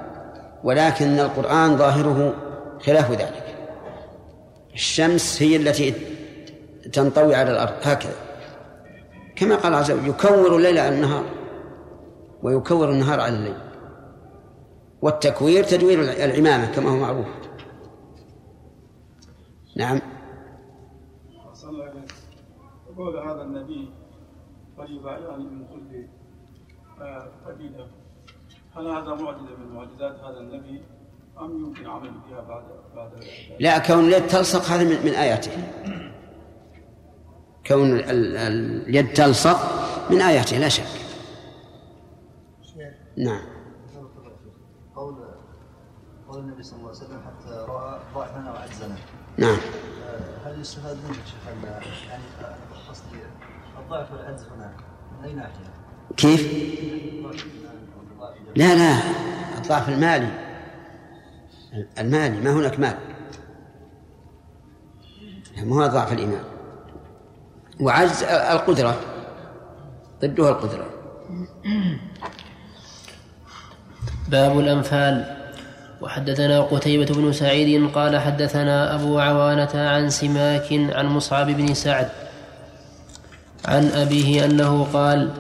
[0.64, 2.36] ولكن القرآن ظاهره
[2.86, 3.51] خلاف ذلك.
[4.74, 5.92] الشمس هي التي
[6.94, 8.16] تنطوي على الأرض هكذا.
[9.36, 11.26] كما قال عز وجل يكور الليل على النهار
[12.44, 13.58] ويكور النهار على الليل.
[15.02, 17.28] والتكوير تدوير العمامة كما هو معروف.
[19.76, 20.02] نعم.
[22.90, 23.90] يقول هذا النبي
[24.78, 26.06] قد يبايعني من كل
[27.02, 27.88] آه، قبيلة.
[28.76, 30.82] هل هذا معجزة من معجزات هذا النبي؟
[31.42, 32.64] أم يمكن عمل بها بعد
[32.96, 33.12] بعد
[33.60, 35.52] لا كون اليد تلصق هذا من, من آياته.
[37.68, 38.04] كون ال-
[38.38, 39.58] ال- اليد تلصق
[40.12, 40.84] من آياته لا شك.
[43.18, 43.42] نعم.
[44.96, 45.16] قول
[46.30, 48.96] قول النبي صلى الله عليه وسلم حتى رأى ضعفنا وعجزنا.
[49.38, 49.58] نعم.
[50.08, 51.48] آه، هل يستفاد منه شيخ
[52.10, 52.56] يعني آه،
[52.90, 53.18] قصدي
[53.80, 54.74] الضعف والعجز هنا
[55.20, 55.74] من أي ناحية؟
[56.18, 56.54] كيف؟
[58.56, 59.00] لا لا.
[59.58, 60.51] الضعف المالي.
[62.00, 62.98] المالي ما هناك مال.
[65.58, 66.44] ما هو ضعف الإيمان.
[67.80, 69.00] وعجز القدرة
[70.22, 70.86] ضدها القدرة.
[74.30, 75.38] باب الأنفال.
[76.02, 82.10] وحدثنا قتيبة بن سعيد قال حدثنا أبو عوانة عن سماك عن مصعب بن سعد
[83.66, 85.32] عن أبيه أنه قال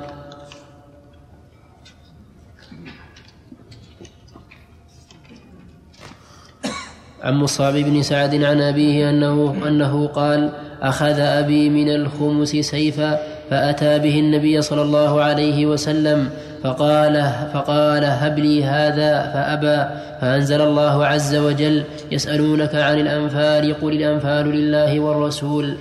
[7.23, 10.49] عن مصعب بن سعد عن أبيه أنه أنه قال
[10.81, 13.19] أخذ أبي من الخمس سيفا
[13.49, 16.29] فأتى به النبي صلى الله عليه وسلم
[16.63, 24.45] فقال فقال هب لي هذا فأبى فأنزل الله عز وجل يسألونك عن الأنفال قل الأنفال
[24.45, 25.75] لله والرسول.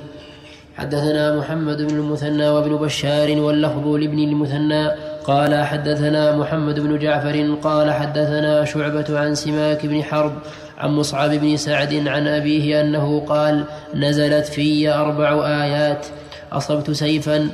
[0.77, 4.91] حدثنا محمد بن المثنى وابن بشار واللفظ لابن المثنى
[5.25, 10.33] قال حدثنا محمد بن جعفر قال حدثنا شعبة عن سماك بن حرب
[10.81, 13.65] عن مصعب بن سعد عن أبيه أنه قال
[13.95, 16.07] نزلت في أربع آيات
[16.53, 17.49] أصبت سيفا.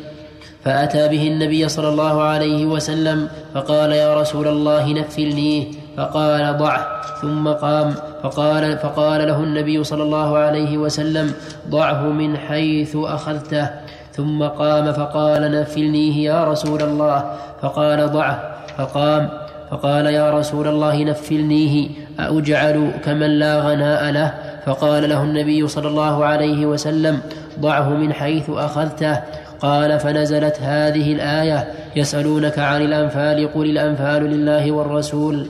[0.64, 5.64] فأتى به النبي صلى الله عليه وسلم فقال يا رسول الله نفلنيه
[5.96, 6.86] فقال ضعه
[7.22, 7.94] ثم قام.
[8.22, 11.32] فقال فقال له النبي صلى الله عليه وسلم
[11.70, 13.70] ضعه من حيث أخذته.
[14.12, 17.32] ثم قام فقال نفلنيه يا رسول الله.
[17.62, 19.28] فقال ضعه فقام.
[19.70, 22.05] فقال يا رسول الله نفلنيه.
[22.20, 24.34] أأجعل كمن لا غناء له؟
[24.66, 27.20] فقال له النبي صلى الله عليه وسلم
[27.60, 29.20] ضعه من حيث أخذته.
[29.60, 35.46] قال فنزلت هذه الآية يسألونك عن الأنفال قل الأنفال لله والرسول.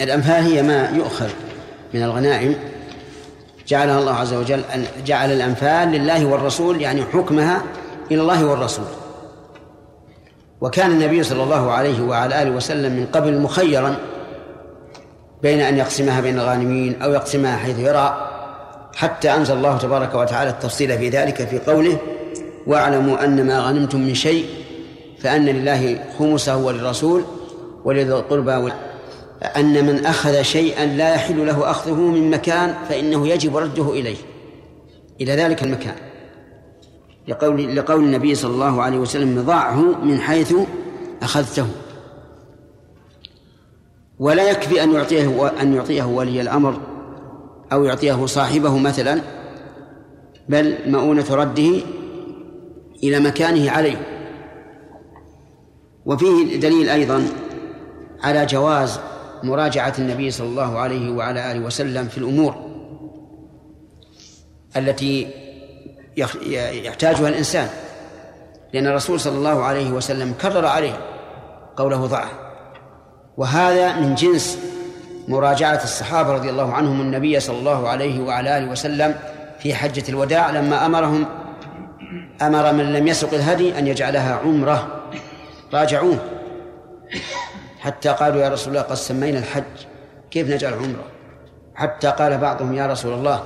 [0.00, 1.28] الأنفال هي ما يؤخذ
[1.94, 2.54] من الغنائم
[3.68, 4.62] جعلها الله عز وجل
[5.06, 7.62] جعل الأنفال لله والرسول يعني حكمها
[8.10, 8.84] إلى الله والرسول.
[10.60, 13.96] وكان النبي صلى الله عليه وعلى آله وسلم من قبل مخيرا
[15.42, 18.28] بين أن يقسمها بين الغانمين أو يقسمها حيث يرى
[18.94, 21.98] حتى أنزل الله تبارك وتعالى التفصيل في ذلك في قوله
[22.66, 24.46] واعلموا أن ما غنمتم من شيء
[25.18, 27.24] فأن لله خمسه وللرسول
[27.84, 28.72] ولذي القربى
[29.56, 34.16] أن من أخذ شيئا لا يحل له أخذه من مكان فإنه يجب رده إليه.
[35.20, 35.94] إلى ذلك المكان.
[37.28, 40.54] لقول لقول النبي صلى الله عليه وسلم ضعه من حيث
[41.22, 41.66] أخذته.
[44.18, 46.80] ولا يكفي أن يعطيه أن يعطيه ولي الأمر
[47.72, 49.20] أو يعطيه صاحبه مثلا
[50.48, 51.72] بل مؤونة رده
[53.02, 54.06] إلى مكانه عليه.
[56.06, 57.26] وفيه دليل أيضا
[58.22, 59.00] على جواز
[59.42, 62.54] مراجعة النبي صلى الله عليه وعلى آله وسلم في الأمور
[64.76, 65.26] التي
[66.84, 67.68] يحتاجها الإنسان.
[68.72, 71.00] لأن الرسول صلى الله عليه وسلم كرر عليه
[71.76, 72.30] قوله ضعه.
[73.36, 74.58] وهذا من جنس
[75.28, 79.14] مراجعة الصحابة رضي الله عنهم النبي صلى الله عليه وعلى آله وسلم
[79.58, 81.26] في حجة الوداع لما أمرهم
[82.42, 85.02] أمر من لم يسق الهدي أن يجعلها عمرة.
[85.72, 86.18] راجعوه.
[87.80, 89.62] حتى قالوا يا رسول الله قد سمينا الحج
[90.30, 91.04] كيف نجعل عمرة؟
[91.74, 93.42] حتى قال بعضهم يا رسول الله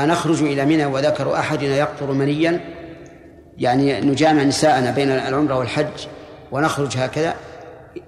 [0.00, 2.60] أنخرج إلى منى وذكر أحدنا يقطر منيا
[3.58, 6.06] يعني نجامع نساءنا بين العمرة والحج
[6.52, 7.34] ونخرج هكذا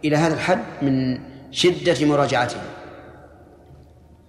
[0.05, 1.19] إلى هذا الحد من
[1.51, 2.63] شدة مراجعتهم.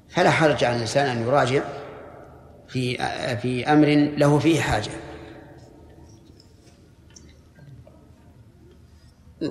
[0.09, 1.61] فلا حرج على الإنسان أن يراجع
[2.67, 2.97] في
[3.41, 3.87] في أمر
[4.17, 4.91] له فيه حاجة.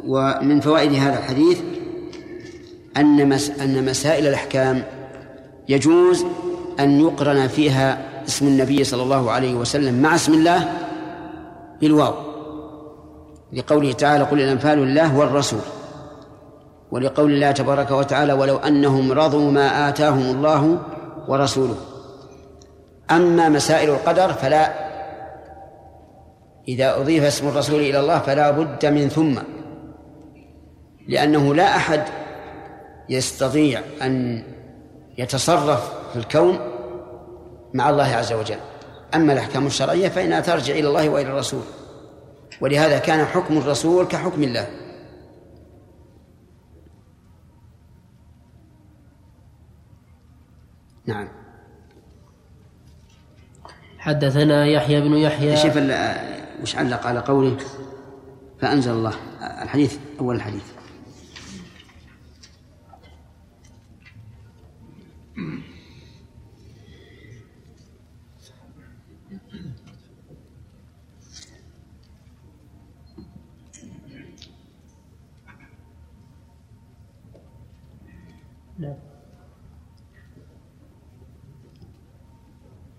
[0.05, 1.61] ومن فوائد هذا الحديث
[2.97, 4.85] أن أن مسائل الأحكام
[5.69, 6.25] يجوز
[6.81, 10.73] أن يقرن فيها اسم النبي صلى الله عليه وسلم مع اسم الله
[11.81, 12.15] بالواو.
[13.53, 15.61] لقوله تعالى قل الأنفال لله والرسول.
[16.91, 20.79] ولقول الله تبارك وتعالى ولو أنهم رضوا ما آتاهم الله
[21.29, 21.77] ورسوله.
[23.11, 24.73] أما مسائل القدر فلا
[26.69, 29.39] إذا أضيف اسم الرسول إلى الله فلا بد من ثم.
[31.09, 32.03] لأنه لا أحد
[33.09, 34.43] يستطيع أن
[35.19, 36.59] يتصرف في الكون
[37.75, 38.59] مع الله عز وجل.
[39.15, 41.63] أما الأحكام الشرعية فإنها ترجع إلى الله وإلى الرسول.
[42.61, 44.71] ولهذا كان حكم الرسول كحكم الله.
[51.07, 51.29] نعم.
[53.99, 55.57] حدثنا يحيى بن يحيى.
[55.57, 55.77] شوف
[56.63, 57.57] وش علق على قوله؟
[58.61, 59.15] فأنزل الله.
[59.63, 60.65] الحديث أول الحديث.
[78.79, 78.97] نعم.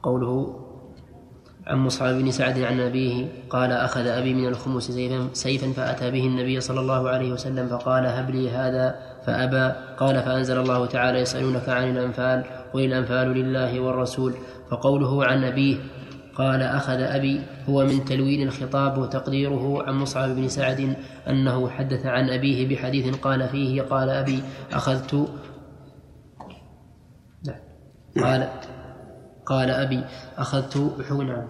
[0.03, 0.61] قوله
[1.67, 6.27] عن مصعب بن سعد عن أبيه قال أخذ أبي من الخمس سيفا, سيفا فأتى به
[6.27, 8.95] النبي صلى الله عليه وسلم فقال هب لي هذا
[9.25, 9.75] فأبى.
[9.97, 14.33] قال فأنزل الله تعالى يسألونك عن الأنفال قل الأنفال لله والرسول.
[14.69, 15.77] فقوله عن أبيه
[16.35, 20.95] قال أخذ أبي هو من تلوين الخطاب وتقديره عن مصعب بن سعد
[21.29, 25.29] أنه حدث عن أبيه بحديث قال فيه قال أبي أخذت
[28.23, 28.49] قال
[29.45, 30.03] قال أبي
[30.37, 30.77] أخذت
[31.11, 31.47] نعم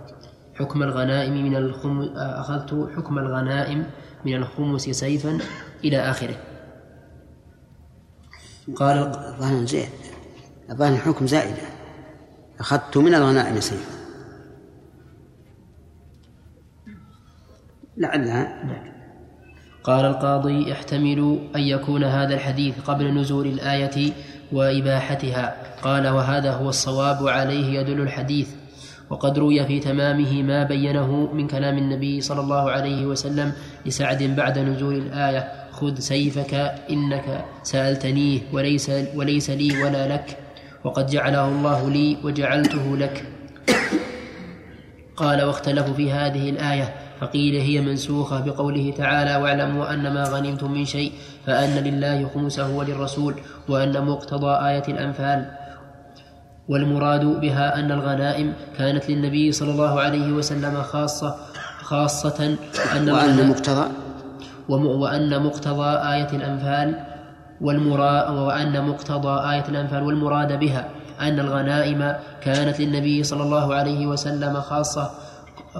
[0.55, 3.85] حكم الغنائم من الخمس أخذت حكم الغنائم
[4.25, 5.39] من الخمس سيفا
[5.83, 6.35] إلى آخره.
[8.75, 9.89] قال الظاهر زين.
[10.69, 11.61] الظاهر الحكم زائدة.
[12.59, 13.95] أخذت من الغنائم سيفا.
[17.97, 18.63] لعلها
[19.83, 24.13] قال القاضي يحتمل أن يكون هذا الحديث قبل نزول الآية
[24.51, 25.55] وإباحتها.
[25.81, 28.49] قال وهذا هو الصواب وعليه يدل الحديث.
[29.09, 33.53] وقد روي في تمامه ما بينه من كلام النبي صلى الله عليه وسلم
[33.85, 36.53] لسعد بعد نزول الآية خذ سيفك
[36.89, 40.37] إنك سألتنيه وليس, وليس لي ولا لك
[40.83, 43.23] وقد جعله الله لي وجعلته لك.
[45.15, 46.93] قال واختلفوا في هذه الآية.
[47.21, 51.11] فقيل هي منسوخة بقوله تعالى واعلموا أن ما غنمتم من شيء
[51.45, 53.33] فأن لله خمسه وللرسول
[53.69, 55.45] وأن مقتضى آية الأنفال.
[56.69, 61.35] والمراد بها أن الغنائم كانت للنبي صلى الله عليه وسلم خاصة
[61.81, 62.57] خاصة
[62.93, 63.87] وأن, وأن مقتضى؟
[64.69, 66.99] وأن مقتضى آية الأنفال
[67.61, 70.89] والمرا وأن مقتضى آية الأنفال والمراد بها
[71.21, 75.11] أن الغنائم كانت للنبي صلى الله عليه وسلم خاصة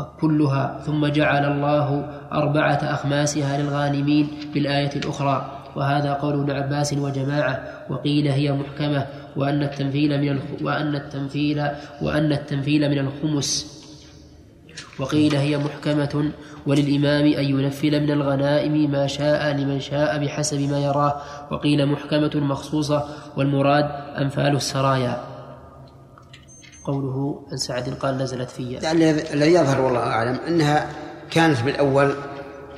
[0.04, 5.52] كلها ثم جعل الله أربعة أخماسها للغانمين في الآية الأخرى.
[5.76, 10.39] وهذا قول ابن عباس وجماعة وقيل هي محكمة وأن التمثيل من.
[10.62, 11.68] وأن التمثيل
[12.02, 13.76] وأن التمثيل من الخمس.
[15.00, 16.32] وقيل هي محكمة
[16.68, 21.22] وللإمام أن ينفل من الغنائم ما شاء لمن شاء بحسب ما يراه.
[21.52, 23.04] وقيل محكمة مخصوصة
[23.38, 23.86] والمراد
[24.18, 25.34] أنفال السرايا.
[26.86, 28.79] قوله عن سعد قال نزلت في
[29.33, 30.89] الذي يظهر والله أعلم أنها
[31.31, 32.15] كانت بالأول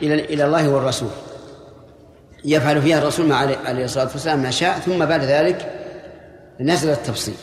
[0.02, 1.10] إلى إلى الله والرسول.
[2.46, 3.36] يفعل فيها الرسول مع
[3.66, 5.72] عليه الصلاة والسلام ما شاء ثم بعد ذلك
[6.60, 7.36] نزل التفصيل.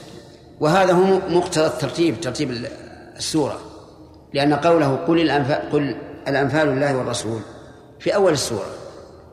[0.60, 2.66] وهذا هو مقتضى الترتيب ترتيب
[3.16, 3.58] السورة.
[4.34, 5.96] لأن قوله قل الأنفال قل
[6.28, 7.40] الأنفال لله والرسول
[7.98, 8.66] في أول السورة.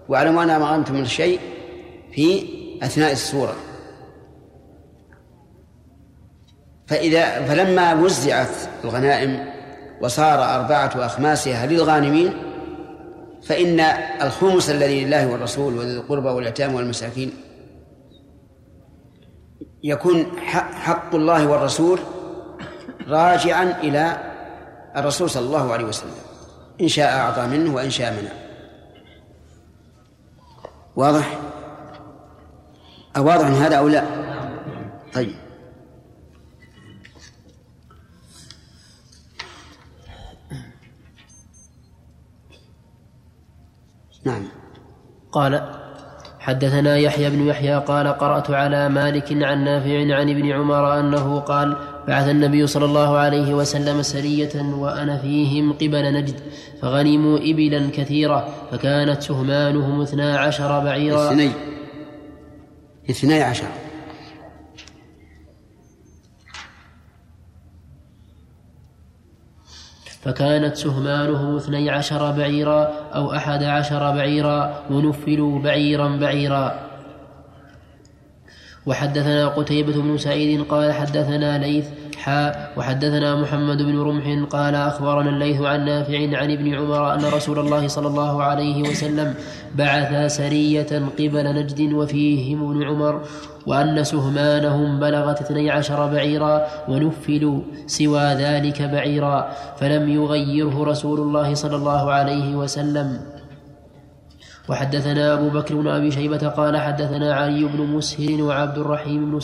[0.10, 1.40] واعلموا أنا ما غنمتم من شيء
[2.14, 2.46] في
[2.84, 3.56] أثناء السورة.
[6.92, 9.46] فإذا فلما وزعت الغنائم
[10.02, 12.34] وصار أربعة أخماسها للغانمين
[13.44, 13.80] فإن
[14.22, 17.34] الخمس الذي لله والرسول وذي القربى واليتامى والمساكين
[19.84, 20.40] يكون
[20.74, 22.00] حق الله والرسول
[23.08, 24.18] راجعا إلى
[24.98, 26.12] الرسول صلى الله عليه وسلم
[26.82, 28.32] إن شاء أعطى منه وإن شاء منع
[30.96, 31.40] واضح؟
[33.18, 34.04] أواضح هذا أو لا؟
[35.14, 35.41] طيب
[44.26, 44.44] نعم.
[45.32, 45.62] قال
[46.40, 51.76] حدثنا يحيى بن يحيى قال قرأت على مالك عن نافع عن ابن عمر أنه قال
[52.08, 56.40] بعث النبي صلى الله عليه وسلم سرية وأنا فيهم قبل نجد
[56.82, 61.32] فغنموا إبلا كثيرة فكانت سهمانهم اثنا عشر بعيرا.
[61.32, 61.52] اثني
[63.10, 63.68] اثني عشر.
[70.24, 76.80] فكانت سهمانهم اثني عشر بعيرا أو أحد عشر بعيرا ونفلوا بعيرا بعيرا.
[78.86, 81.88] وحدثنا قتيبة بن سعيد قال حدثنا ليث
[82.22, 87.60] حاء وحدثنا محمد بن رمح قال أخبرنا الليث عن نافع عن ابن عمر أن رسول
[87.60, 89.34] الله صلى الله عليه وسلم
[89.76, 93.22] بعث سرية قبل نجد وفيهم ابن عمر
[93.68, 101.76] وأن سهمانهم بلغت اثني عشر بعيرا ونفلوا سوى ذلك بعيرا فلم يغيره رسول الله صلى
[101.76, 103.20] الله عليه وسلم.
[104.70, 109.40] وحدثنا أبو بكر بن أبي شيبة قال حدثنا علي بن مسهر وعبد الرحيم بن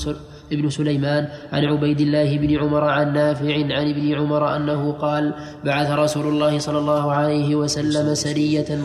[0.51, 5.33] ابن سليمان عن عبيد الله بن عمر عن نافع عن ابن عمر أنه قال
[5.65, 8.79] بعث رسول الله صلى الله عليه وسلم سرية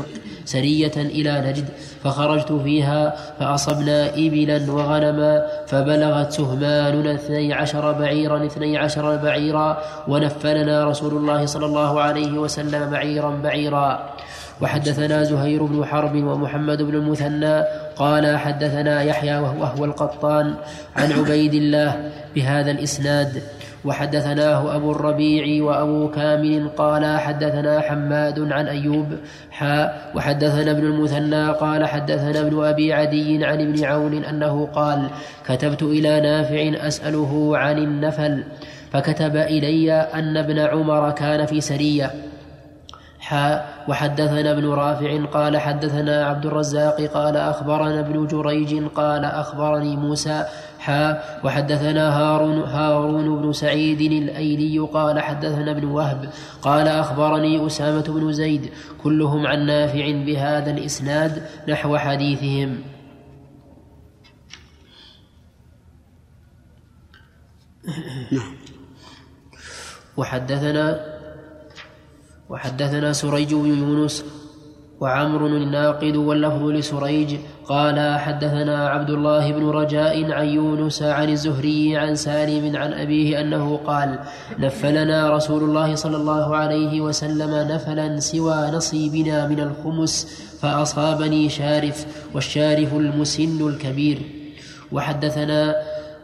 [0.45, 1.69] سرية إلى نجد
[2.05, 9.79] فخرجت فيها فأصبنا إبلا وغنما فبلغت سهماننا اثني عشر بعيرا اثني عشر بعيرا
[10.09, 14.11] ونفلنا رسول الله صلى الله عليه وسلم بعيرا بعيرا.
[14.63, 17.65] وحدثنا زهير بن حرب ومحمد بن المثنى
[17.97, 20.55] قال حدثنا يحيى وهو القطان
[20.97, 23.43] عن عبيد الله بهذا الإسناد.
[23.85, 29.07] وحدثناه أبو الربيع وأبو كامل قال حدثنا حماد عن أيوب
[29.51, 35.11] حاء وحدثنا ابن المثنى قال حدثنا ابن أبي عدي عن ابن عون أنه قال
[35.47, 38.45] كتبت إلى نافع أسأله عن النفل
[38.93, 42.11] فكتب إلي أن ابن عمر كان في سرية.
[43.89, 50.45] وحدثنا ابن رافع قال حدثنا عبد الرزاق قال أخبرنا ابن جريج قال أخبرني موسى
[50.79, 56.31] حاء وحدثنا هارون, هارون بن سعيد الأيلي قال حدثنا ابن وهب
[56.63, 58.71] قال أخبرني أسامة بن زيد
[59.03, 62.79] كلهم عن نافع بهذا الإسناد نحو حديثهم.
[68.33, 68.57] نعم.
[70.17, 71.12] وحدثنا
[72.53, 74.25] وحدثنا سريج بن يونس
[75.01, 82.15] وعمر الناقد واللفظ لسريج قال حدثنا عبد الله بن رجاء عن يونس عن الزهري عن
[82.15, 84.19] سالم عن أبيه أنه قال
[84.59, 90.15] نفلنا رسول الله صلى الله عليه وسلم نفلا سوى نصيبنا من الخمس
[90.61, 94.19] فأصابني شارف والشارف المسن الكبير.
[94.93, 95.77] وحدثنا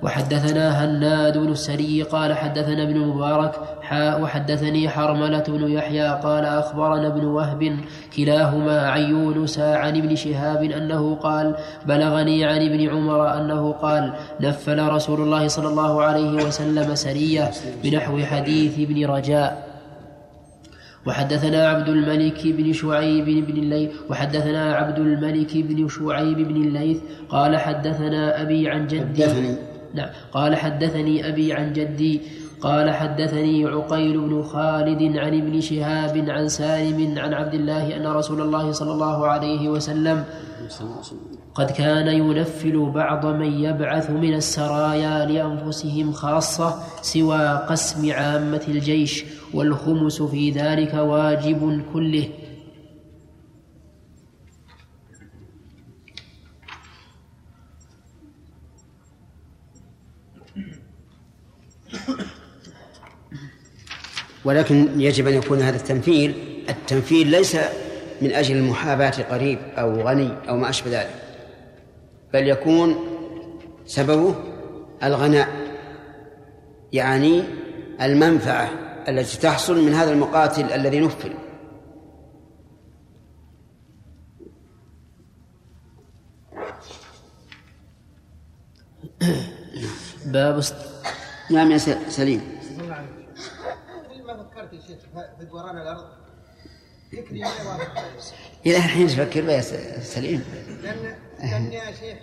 [0.03, 7.07] وحدثنا هناد بن السري قال حدثنا ابن مبارك حاء وحدثني حرملة بن يحيى قال أخبرنا
[7.07, 7.77] ابن وهب
[8.17, 11.55] كلاهما عن يونس عن ابن شهاب أنه قال
[11.87, 17.51] بلغني عن ابن عمر أنه قال نفل رسول الله صلى الله عليه وسلم سرية
[17.85, 19.69] بنحو حديث ابن رجاء.
[21.07, 26.99] وحدثنا عبد الملك بن شعيب بن الليث وحدثنا عبد الملك بن شعيب بن الليث
[27.29, 30.09] قال حدثنا أبي عن جدي حدثني نعم.
[30.33, 32.21] قال حدثني أبي عن جدي
[32.61, 38.41] قال حدثني عقيل بن خالد عن ابن شهاب عن سالم عن عبد الله أن رسول
[38.41, 40.25] الله صلى الله عليه وسلم
[41.55, 49.25] قد كان ينفل بعض من يبعث من السرايا لأنفسهم خاصة سوى قسم عامة الجيش
[49.55, 52.29] والخمس في ذلك واجب كله.
[64.49, 66.35] ولكن يجب أن يكون هذا التنفيل
[66.69, 67.57] التنفيل ليس
[68.23, 71.15] من أجل المحاباة قريب أو غني أو ما أشبه ذلك
[72.33, 72.97] بل يكون
[73.87, 74.35] سببه
[75.03, 75.49] الغناء
[76.93, 77.45] يعني
[78.03, 78.71] المنفعة
[79.09, 81.33] التي تحصل من هذا المقاتل الذي نفل.
[90.27, 90.75] باب است...
[91.51, 92.58] نعم يا سليم.
[95.83, 96.09] الأرض؟
[97.13, 97.99] فكري ما يوافق
[98.67, 99.61] إلى الحين تفكر بها يا
[100.01, 100.45] سليم.
[100.83, 102.19] لأن لأن يا شيخ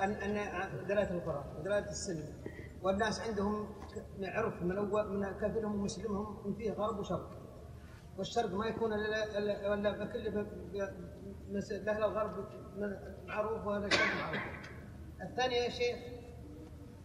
[0.00, 2.28] ان أن دلالة القران ودلاله السنة
[2.82, 3.68] والناس عندهم
[4.22, 7.30] عرف من اول من كافرهم ومسلمهم إن فيه غرب وشرق.
[8.18, 9.74] والشرق ما يكون الا الا
[11.50, 12.44] مس- أهل الغرب
[13.26, 14.42] معروف وهذا الشرق معروف.
[15.22, 15.96] الثانية يا شيخ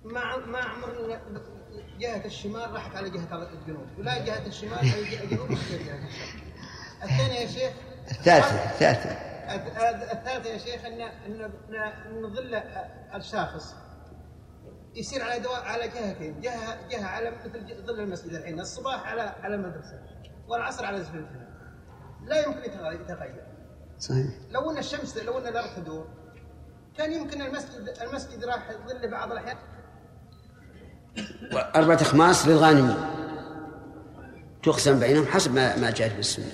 [0.04, 1.22] ما ما عمرنا
[2.00, 5.52] جهة الشمال راحت على جهة الجنوب ولا جهة الشمال على جهة الجنوب
[7.04, 7.74] الثانية يا شيخ
[8.12, 9.10] الثالثة الثالثة.
[9.10, 12.56] الث- الثالثة يا شيخ ان ان ان ظل
[13.16, 13.76] الشاخص
[14.96, 19.56] يصير على دواء على جهتين جهة جهة على مثل ظل المسجد الحين الصباح على على
[19.56, 20.00] المدرسة
[20.48, 21.48] والعصر على الجنة
[22.26, 23.44] لا يمكن يتغير يتغير.
[24.00, 24.28] صحيح.
[24.50, 26.08] لو إن الشمس لو إن الأرض تدور
[26.98, 29.58] كان يمكن المسجد المسجد راح يظل بعض الأحيان.
[31.54, 32.96] وأربعة أخماس للغانمين
[34.64, 36.52] تقسم بينهم حسب ما ما جاء في السنة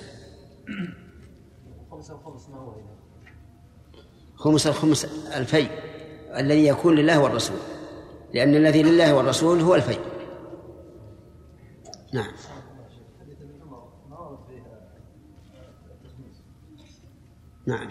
[1.90, 2.72] خمس الخمس ما هو
[4.36, 5.04] خمس الخمس
[5.36, 5.66] الفي
[6.36, 7.56] الذي يكون لله والرسول.
[8.34, 9.98] لأن الذي لله والرسول هو الفي
[12.12, 12.32] نعم.
[17.66, 17.90] نعم.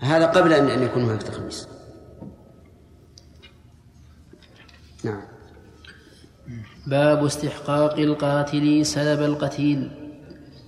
[0.00, 1.68] هذا قبل أن يكون هناك تخميس.
[5.06, 5.22] نعم.
[6.86, 9.90] باب استحقاق القاتل سلب القتيل.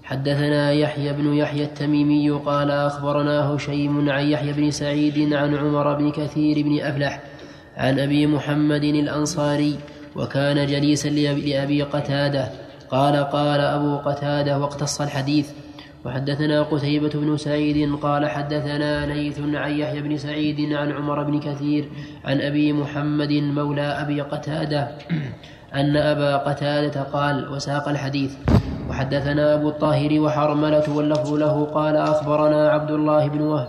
[0.03, 6.11] حدثنا يحيى بن يحيى التميمي قال اخبرنا هشيم عن يحيى بن سعيد عن عمر بن
[6.11, 7.23] كثير بن أفلح
[7.77, 9.79] عن أبي محمد الأنصاري
[10.17, 12.49] وكان جليسا لأبي- قتادة.
[12.91, 15.51] قال قال أبو قتادة واقتص الحديث
[16.05, 21.89] وحدثنا قتيبة بن سعيد قال حدثنا ليث عن يحيى بن سعيد عن عمر بن كثير
[22.25, 24.89] عن أبي محمد مولى أبي قتادة
[25.75, 28.35] أن أبا قتادة قال وساق الحديث
[28.91, 33.69] وحدثنا أبو الطاهر وحرملة واللفظ له قال أخبرنا عبد الله بن وهب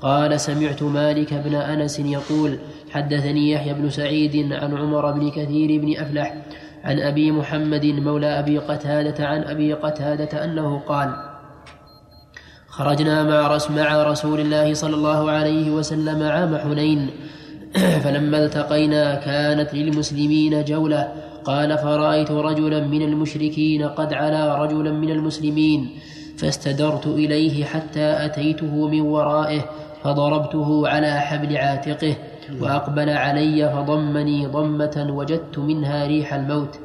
[0.00, 2.58] قال سمعت مالك بن أنس يقول
[2.90, 6.34] حدثني يحيى بن سعيد عن عمر بن كثير بن أفلح
[6.84, 11.27] عن أبي محمد مولى أبي قتادة عن أبي قتادة أنه قال
[12.78, 17.10] خرجنا مع مع رسول الله صلى الله عليه وسلم عام حنين.
[18.04, 21.08] فلما التقينا كانت للمسلمين جولة.
[21.44, 25.90] قال فرأيت رجلا من المشركين قد علا رجلا من المسلمين.
[26.36, 29.60] فاستدرت إليه حتى أتيته من ورائه
[30.02, 32.16] فضربته على حبل عاتقه
[32.60, 36.78] وأقبل علي فضمني ضمة وجدت منها ريح الموت.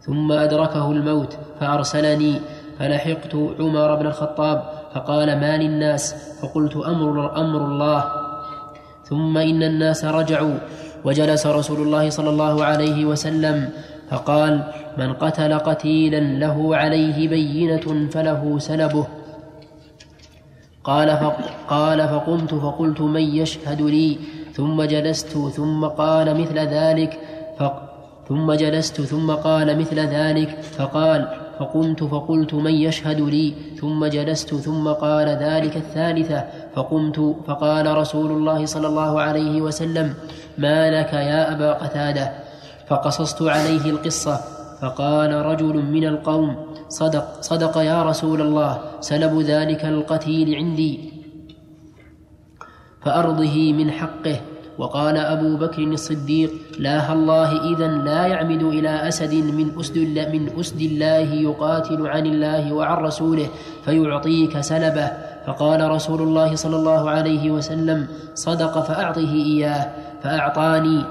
[0.00, 2.34] ثم أدركه الموت فأرسلني.
[2.80, 8.04] فلحقت عمر بن الخطاب فقال ما للناس فقلت أمر, أمر الله.
[9.04, 10.58] ثم إن الناس رجعوا
[11.04, 13.68] وجلس رسول الله صلى الله عليه وسلم
[14.10, 14.62] فقال
[14.98, 19.06] من قتل قتيلا له عليه بينة فله سلبه
[20.84, 21.10] قال
[21.68, 24.18] قال فقمت فقلت من يشهد لي؟
[24.52, 27.18] ثم جلست ثم قال مثل ذلك
[28.28, 31.28] ثم جلست ثم قال مثل ذلك فقال
[31.60, 36.44] فقمت فقلت من يشهد لي؟ ثم جلست ثم قال ذلك الثالثة.
[36.74, 40.14] فقمت فقال رسول الله صلى الله عليه وسلم
[40.58, 42.32] ما لك يا أبا قتادة؟
[42.88, 44.40] فقصصت عليه القصة.
[44.82, 46.56] فقال رجل من القوم
[46.88, 51.12] صدق صدق يا رسول الله سلب ذلك القتيل عندي.
[53.04, 54.40] فأرضه من حقه.
[54.80, 59.98] وقال أبو بكر الصديق لا الله إذا لا يعمد إلى أسد من أسد,
[60.32, 63.48] من أسد الله يقاتل عن الله وعن رسوله
[63.84, 65.10] فيعطيك سلبه
[65.46, 69.86] فقال رسول الله صلى الله عليه وسلم صدق فأعطه إياه
[70.22, 71.04] فأعطاني.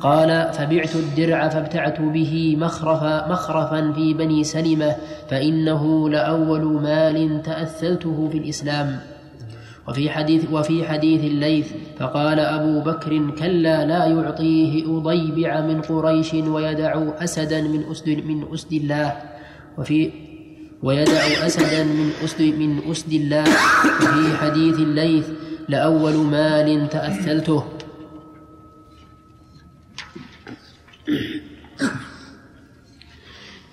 [0.00, 4.96] قال فبعت الدرع فابتعت به مخرفا مخرفا في بني سلمة
[5.28, 9.13] فإنه لأول مال تأثلته في الإسلام.
[9.88, 16.92] وفي حديث وفي حديث الليث فقال أبو بكر كلا لا يعطيه أضيبع من قريش ويدع
[17.24, 19.08] أسدا من أسد من أسد الله.
[19.78, 20.10] وفي
[20.82, 23.44] ويدع أسدا من أسد من أسد الله.
[24.02, 25.26] وفي حديث الليث
[25.68, 27.64] لأول مال تأثلته.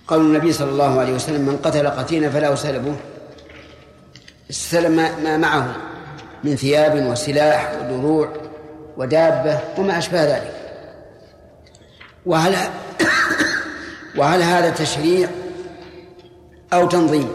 [0.07, 2.95] قول النبي صلى الله عليه وسلم من قتل قتيلا فله سلبه
[4.49, 5.90] السلم ما معه.
[6.43, 8.29] من ثياب وسلاح ودروع
[8.97, 10.53] ودابة وما أشبه ذلك.
[12.25, 12.55] وهل
[14.17, 15.29] وهل هذا تشريع
[16.73, 17.29] أو تنظيم؟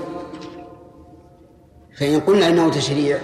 [1.98, 3.18] فإن قلنا إنه تشريع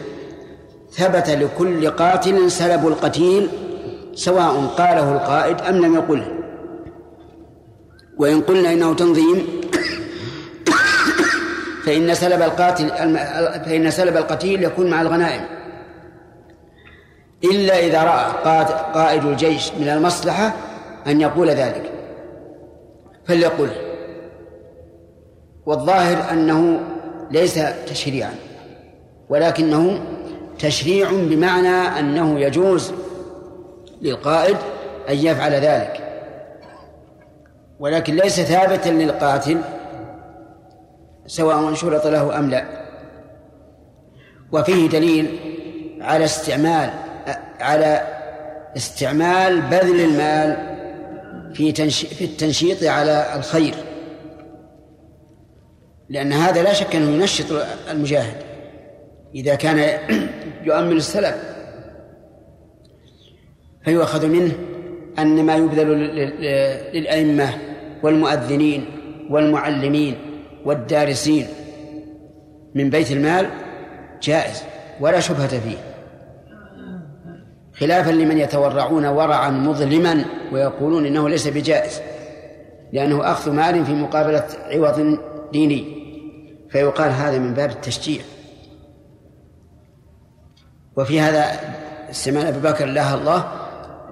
[0.93, 3.49] ثبت لكل قاتل سلب القتيل
[4.15, 6.39] سواء قاله القائد أم لم يقله.
[8.19, 9.47] وإن قلنا إنه تنظيم
[11.85, 12.89] فإن سلب القاتل
[13.65, 15.62] فإن سلب القتيل يكون مع الغنائم.
[17.45, 18.33] إلا إذا رأى
[18.95, 20.53] قائد الجيش من المصلحة
[21.07, 21.93] أن يقول ذلك.
[23.25, 23.71] فليقل
[25.67, 26.81] والظاهر أنه
[27.31, 28.35] ليس تشريعا
[29.29, 30.01] ولكنه
[30.59, 32.93] تشريع بمعنى أنه يجوز
[34.03, 34.57] للقائد
[35.09, 36.09] أن يفعل ذلك.
[37.81, 39.61] ولكن ليس ثابتا للقاتل
[41.27, 42.65] سواء شرط له أم لا.
[44.53, 45.39] وفيه دليل
[46.01, 46.91] على استعمال
[47.61, 48.03] على
[48.77, 50.73] استعمال بذل المال
[51.55, 53.75] في في التنشيط على الخير.
[56.09, 57.47] لأن هذا لا شك أنه ينشط
[57.91, 58.37] المجاهد.
[59.35, 59.99] إذا كان
[60.69, 61.37] يؤمن السلف
[63.85, 64.53] فيؤخذ منه
[65.19, 65.89] أن ما يبذل
[66.95, 67.49] للأئمة
[68.03, 68.85] والمؤذنين
[69.31, 70.17] والمعلمين
[70.65, 71.47] والدارسين
[72.75, 73.51] من بيت المال
[74.23, 74.63] جائز
[75.01, 75.92] ولا شبهة فيه.
[77.83, 82.01] خلافا لمن يتورعون ورعا مظلما ويقولون إنه ليس بجائز
[82.93, 85.19] لأنه أخذ مال في مقابلة عوض
[85.53, 86.03] ديني.
[86.71, 88.23] فيقال هذا من باب التشجيع.
[90.97, 91.61] وفي هذا
[92.11, 93.53] استعمال ابي بكر الله الله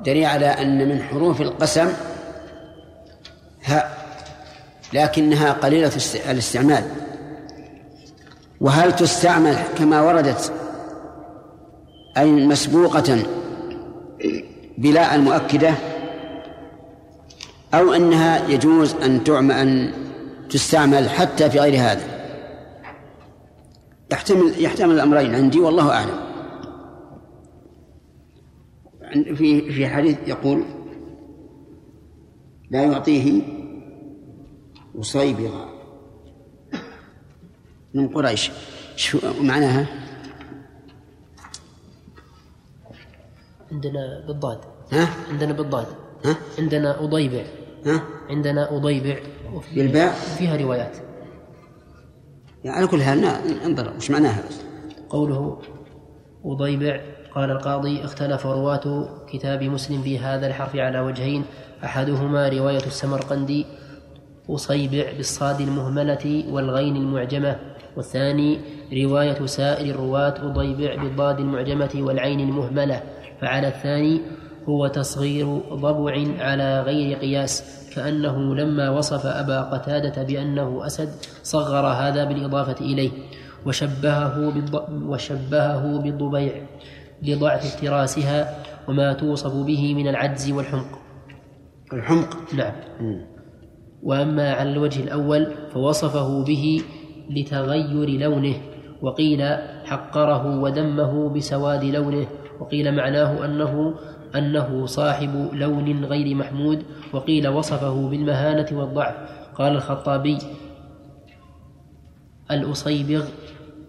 [0.04, 1.88] دليل على أن من حروف القسم
[3.64, 3.98] هاء
[4.92, 5.92] لكنها قليلة
[6.30, 6.84] الاستعمال.
[8.60, 10.52] وهل تستعمل كما وردت
[12.16, 13.39] أي مسبوقة
[14.78, 15.74] بلا المؤكدة
[17.74, 19.92] أو أنها يجوز أن تعمل أن
[20.50, 22.20] تستعمل حتى في غير هذا.
[24.12, 26.20] يحتمل يحتمل الأمرين عندي والله أعلم.
[29.34, 30.64] في في حديث يقول
[32.70, 33.42] لا يعطيه
[34.94, 35.68] وصيبغا
[37.94, 38.50] من قريش.
[38.96, 39.86] شو معناها؟
[43.72, 44.58] عندنا بالضاد.
[44.92, 45.86] ها؟ عندنا بالضاد.
[46.24, 47.44] ها؟ عندنا أضيبع.
[47.86, 49.16] ها؟ عندنا أضيبع.
[49.54, 50.96] وفي بالباء فيها روايات.
[52.64, 53.24] يعني على كل حال
[53.64, 54.60] انظر وش معناها بس؟
[55.10, 55.58] قوله
[56.44, 57.00] أضيبع.
[57.34, 61.44] قال القاضي اختلف رواة كتاب مسلم في هذا الحرف على وجهين.
[61.84, 63.66] أحدهما رواية السمرقندي
[64.50, 67.56] أصيبع بالصاد المهملة والغين المعجمة.
[67.96, 68.60] والثاني
[68.92, 73.02] رواية سائر الرواة أضيبع بالضاد المعجمة والعين المهملة.
[73.40, 74.20] فعلى الثاني
[74.68, 81.08] هو تصغير ضبع على غير قياس كأنه لما وصف أبا قتادة بأنه أسد
[81.42, 83.10] صغر هذا بالإضافة إليه
[83.66, 84.74] وشبهه بالض...
[85.08, 86.66] وشبهه بالضبيع
[87.22, 88.54] لضعف افتراسها
[88.88, 90.98] وما توصف به من العجز والحمق.
[91.92, 92.36] الحمق.
[92.54, 92.72] نعم.
[94.02, 96.82] وأما على الوجه الأول فوصفه به
[97.30, 98.54] لتغير لونه
[99.02, 99.42] وقيل
[99.84, 102.26] حقره وذمه بسواد لونه
[102.60, 103.94] وقيل معناه أنه
[104.36, 106.82] أنه صاحب لون غير محمود
[107.12, 109.14] وقيل وصفه بالمهانة والضعف.
[109.54, 110.38] قال الخطابي
[112.50, 113.24] الأصيبغ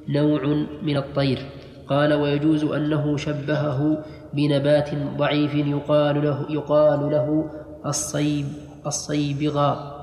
[0.09, 1.39] نوع من الطير.
[1.87, 4.03] قال ويجوز أنه شبهه
[4.33, 7.49] بنبات ضعيف يقال له يقال له
[7.85, 8.45] الصيب
[8.85, 10.01] الصيبغا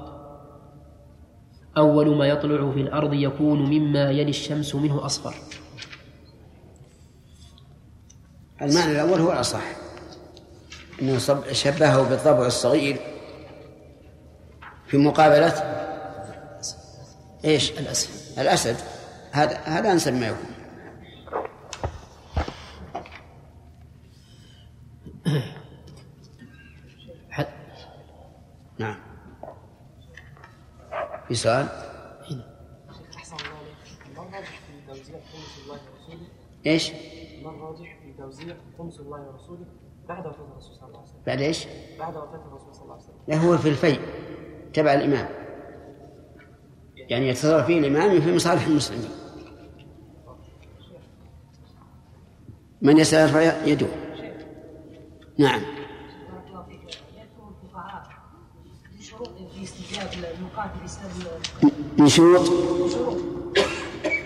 [1.77, 5.35] أول ما يطلع في الأرض يكون مما يلي الشمس منه أصفر.
[8.63, 9.63] المعنى الأول هو الأصح.
[11.03, 11.19] أنه
[11.53, 13.01] شبهه بالضبع الصغير
[14.87, 15.53] في مقابلة
[17.45, 18.39] إيش؟ الأسد.
[18.39, 18.77] الأسد.
[19.33, 20.51] هذا هذا أنسب ما يكون.
[28.79, 28.97] نعم.
[31.29, 31.69] في سؤال؟
[33.17, 33.37] أحسن
[38.79, 39.67] خمس الله ورسوله
[40.09, 41.67] بعد وفاة الرسول صلى الله عليه وسلم؟ بعد إيش؟
[41.99, 43.17] بعد وفاة الرسول صلى الله عليه وسلم.
[43.29, 44.01] لا هو في الفيء
[44.75, 45.29] تبع الإمام.
[46.97, 49.11] يعني يتصرف فيه الإمام في مصالح المسلمين.
[52.83, 53.87] من يسأل يرفع يده
[55.39, 55.61] نعم.
[55.61, 58.09] بارك الله فيك يذكر الفقهاء
[58.95, 61.43] من شروط؟ في استجاب المقاتل بسبب
[61.99, 62.45] من شروط؟
[62.91, 63.17] شروط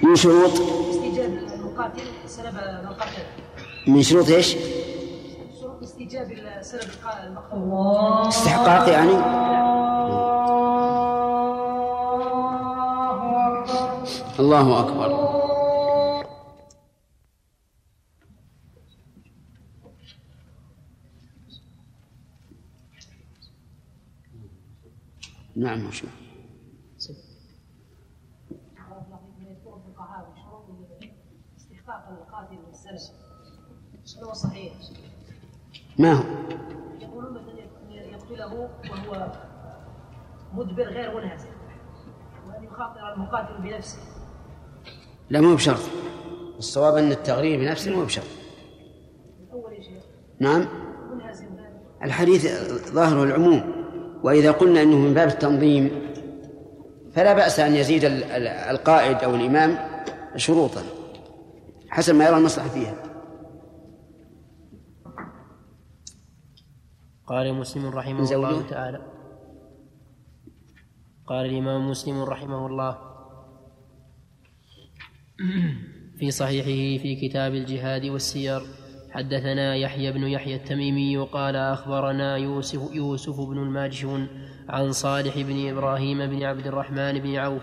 [0.03, 3.42] من شروط استجاب المقاتل سلب من قتل
[3.87, 4.57] من شروط إيش؟
[5.83, 6.29] استجاب
[6.61, 6.91] سلب
[7.27, 9.13] المقتول استحقاق يعني؟
[14.39, 15.33] الله أكبر.
[25.57, 26.33] نعم مش بارك الله.
[31.57, 32.99] استحقاق القاتل هل
[34.23, 34.73] هو صحيح؟
[35.99, 36.23] ما هو؟
[37.01, 37.53] يقولون مثلا
[37.91, 38.69] يقتله وهو
[40.55, 41.49] مدبر غير منهزم
[42.49, 43.99] وأن يخاطر المقاتل بنفسه.
[45.31, 45.81] لا مو بشرط.
[46.59, 48.25] الصواب أن التغرير بنفسه مو بشرط.
[49.49, 50.03] الأول يا شيخ
[50.41, 50.67] نعم.
[51.15, 51.47] منهزم.
[52.03, 52.47] الحديث
[52.93, 53.73] ظاهره العموم
[54.23, 55.91] وإذا قلنا أنه من باب التنظيم
[57.15, 59.79] فلا بأس أن يزيد ال- ال- القائد أو الإمام
[60.37, 60.83] شروطا
[61.91, 62.95] حسب ما يرى المصلحة فيها.
[67.33, 69.01] قال مسلم رحمه زوجه؟ الله تعالى.
[71.27, 72.99] قال الإمام مسلم رحمه الله
[76.19, 78.63] في صحيحه في كتاب الجهاد والسير.
[79.11, 84.29] حدثنا يحيى بن يحيى التميمي قال أخبرنا يوسف يوسف بن الماجشون
[84.69, 87.63] عن صالح بن إبراهيم بن عبد الرحمن بن عوف.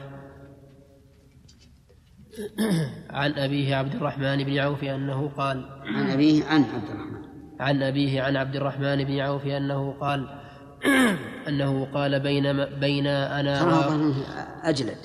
[3.10, 7.29] عن أبيه عبد الرحمن بن عوف أنه قال عن أبيه عن عبد الرحمن.
[7.60, 10.40] عن أبيه عن عبد الرحمن بن عوف أنه قال
[11.48, 14.98] أنه قال بين بين أنا أجلد.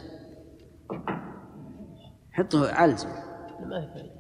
[2.33, 4.15] حطه علز ما في فائدة.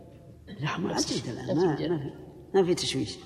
[0.60, 1.76] لا ما أجلد الآن.
[1.76, 1.88] في
[2.54, 3.18] ما في تشويش.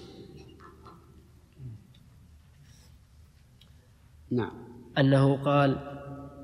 [4.31, 4.53] نعم.
[4.99, 5.79] أنه قال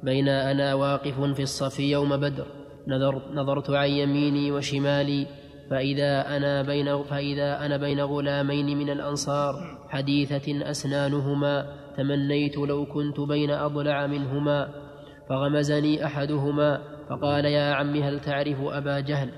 [0.03, 2.47] بين أنا واقف في الصف يوم بدر.
[2.89, 9.55] نظر نظرت عن يميني وشمالي فإذا أنا بين فإذا أنا بين غلامين من الأنصار
[9.89, 11.67] حديثة أسنانهما
[11.97, 14.85] تمنيت لو كنت بين أضلع منهما.
[15.29, 19.31] فغمزني أحدهما فقال يا عم هل تعرف أبا جهل؟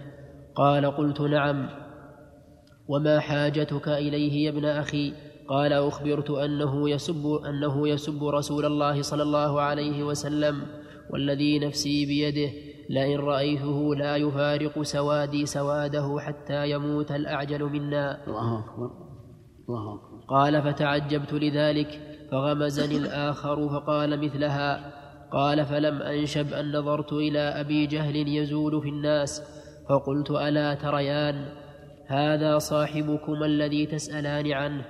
[0.54, 1.68] قال قلت نعم.
[2.88, 5.12] وما حاجتك إليه يا ابن أخي؟
[5.48, 10.62] قال أخبرت أنه يسب أنه يسب رسول الله صلى الله عليه وسلم
[11.10, 12.52] والذي نفسي بيده.
[12.90, 18.26] لئن رأيته لا يفارق سوادي سواده حتى يموت الأعجل منا.
[18.26, 18.90] الله أكبر
[19.68, 20.24] الله أكبر.
[20.28, 22.00] قال فتعجبت لذلك
[22.30, 24.92] فغمزني الآخر فقال مثلها
[25.32, 29.42] قال فلم أنشب أن نظرت إلى أبي جهل يزول في الناس
[29.88, 31.48] فقلت ألا تريان
[32.06, 34.84] هذا صاحبكم الذي تسألان عنه؟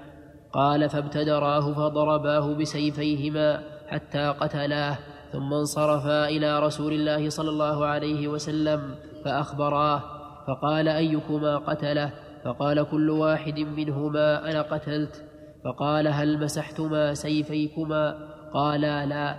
[0.52, 4.98] قال فابتدراه فضرباه بسيفيهما حتى قتلاه.
[5.36, 8.94] ثم انصرفا إلى رسول الله صلى الله عليه وسلم
[9.24, 10.02] فأخبراه
[10.46, 12.12] فقال أيكما قتله؟
[12.44, 15.24] فقال كل واحد منهما أنا قتلت.
[15.64, 18.14] فقال هل مسحتما سيفيكما؟
[18.54, 19.36] قالا لا.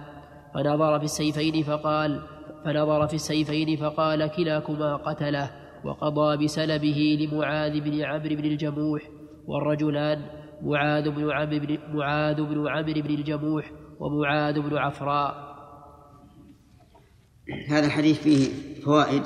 [0.54, 2.22] فنظر في السيفين فقال
[2.66, 5.52] فنظر في السيفين فقال كلاكما قتله
[5.86, 9.02] وقضى بسلبه لمعاذ بن عمرو بن الجموح
[9.48, 10.22] والرجلان
[10.62, 15.47] معاذ بن عمرو بن معاذ بن عمرو بن الجموح ومعاذ بن عفراء.
[17.68, 18.50] هذا الحديث فيه
[18.82, 19.24] فوائد.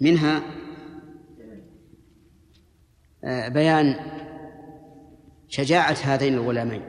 [0.00, 0.42] منها
[3.24, 3.96] آه، بيان
[5.48, 6.82] شجاعة هذين الغلامين.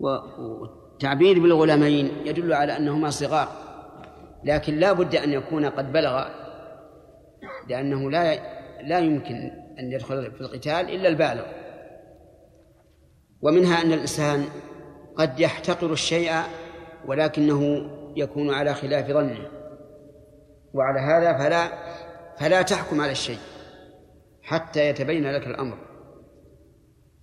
[0.00, 3.48] والتعبير بالغلامين يدل على أنهما صغار.
[4.44, 6.28] لكن لا بد أن يكون قد بلغ
[7.68, 8.34] لأنه لا
[8.82, 11.44] لا يمكن أن يدخل في القتال إلا البالغ.
[13.42, 14.44] ومنها أن الإنسان
[15.16, 16.32] قد يحتقر الشيء
[17.06, 19.48] ولكنه يكون على خلاف ظنه.
[20.74, 21.68] وعلى هذا فلا
[22.38, 23.38] فلا تحكم على الشيء
[24.42, 25.78] حتى يتبين لك الأمر.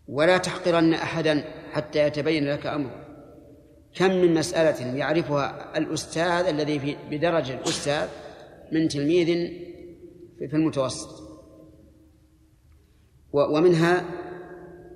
[0.07, 3.05] ولا تحقرن أحدا حتى يتبين لك أمره.
[3.95, 8.07] كم من مسألة يعرفها الأستاذ الذي في بدرجة الأستاذ
[8.71, 9.25] من تلميذ
[10.39, 11.29] في المتوسط.
[13.33, 14.05] ومنها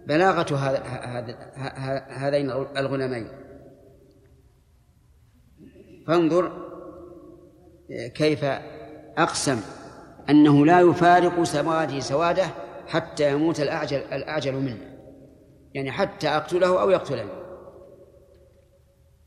[0.08, 0.56] بلاغة
[2.10, 3.28] هذين الغلامين.
[6.08, 6.52] فانظر
[8.16, 8.46] كيف
[9.18, 9.62] أقسم
[10.30, 12.46] أنه لا يفارق سواده سواده
[12.88, 14.94] حتى يموت الأعجل الأعجل منه.
[15.74, 17.32] يعني حتى أقتله أو يقتلني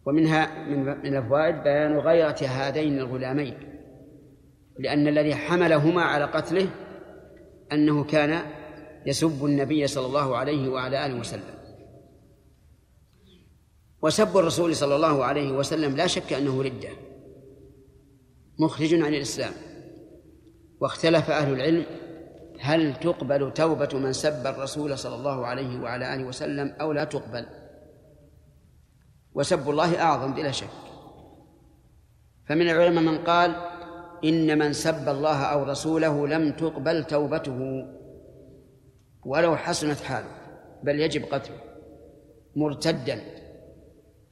[0.07, 3.55] ومنها من من الفوائد بيان غيرة هذين الغلامين.
[4.79, 6.69] لأن الذي حملهما على قتله
[7.73, 8.41] أنه كان
[9.07, 11.56] يسب النبي صلى الله عليه وعلى آله وسلم.
[14.07, 16.89] وسب الرسول صلى الله عليه وسلم لا شك أنه ردة
[18.59, 19.53] مخرج عن الإسلام.
[20.81, 21.87] واختلف أهل العلم
[22.61, 27.47] هل تقبل توبة من سب الرسول صلى الله عليه وعلى آله وسلم أو لا تقبل؟
[29.35, 30.69] وسب الله أعظم بلا شك.
[32.49, 33.57] فمن العلماء من قال
[34.25, 37.85] إن من سب الله أو رسوله لم تقبل توبته
[39.25, 40.31] ولو حسنت حاله
[40.83, 41.61] بل يجب قتله
[42.57, 43.36] مرتدا.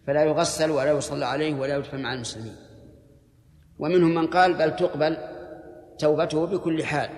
[0.06, 2.56] فلا يغسل ولا يصلى عليه ولا يدفن مع المسلمين.
[3.78, 5.16] ومنهم من قال بل تقبل
[5.98, 7.10] توبته بكل حال.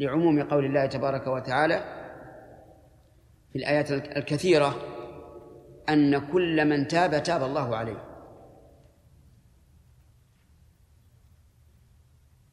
[0.00, 1.84] لعموم قول الله تبارك وتعالى
[3.52, 4.74] في الآيات الكثيرة
[5.88, 8.04] أن كل من تاب تاب الله عليه.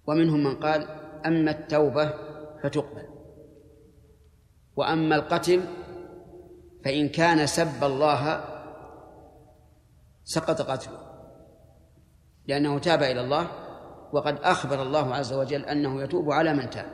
[0.07, 0.87] ومنهم من قال
[1.25, 2.13] أما التوبة
[2.63, 3.07] فتقبل.
[4.75, 5.61] وأما القتل
[6.85, 8.54] فإن كان سب الله
[10.25, 10.99] سقط قتله
[12.47, 13.47] لأنه تاب إلى الله
[14.13, 16.85] وقد أخبر الله عز وجل أنه يتوب على من تاب.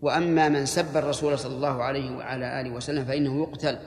[0.00, 3.78] وأما من سب الرسول صلى الله عليه وعلى آله وسلم فإنه يقتل.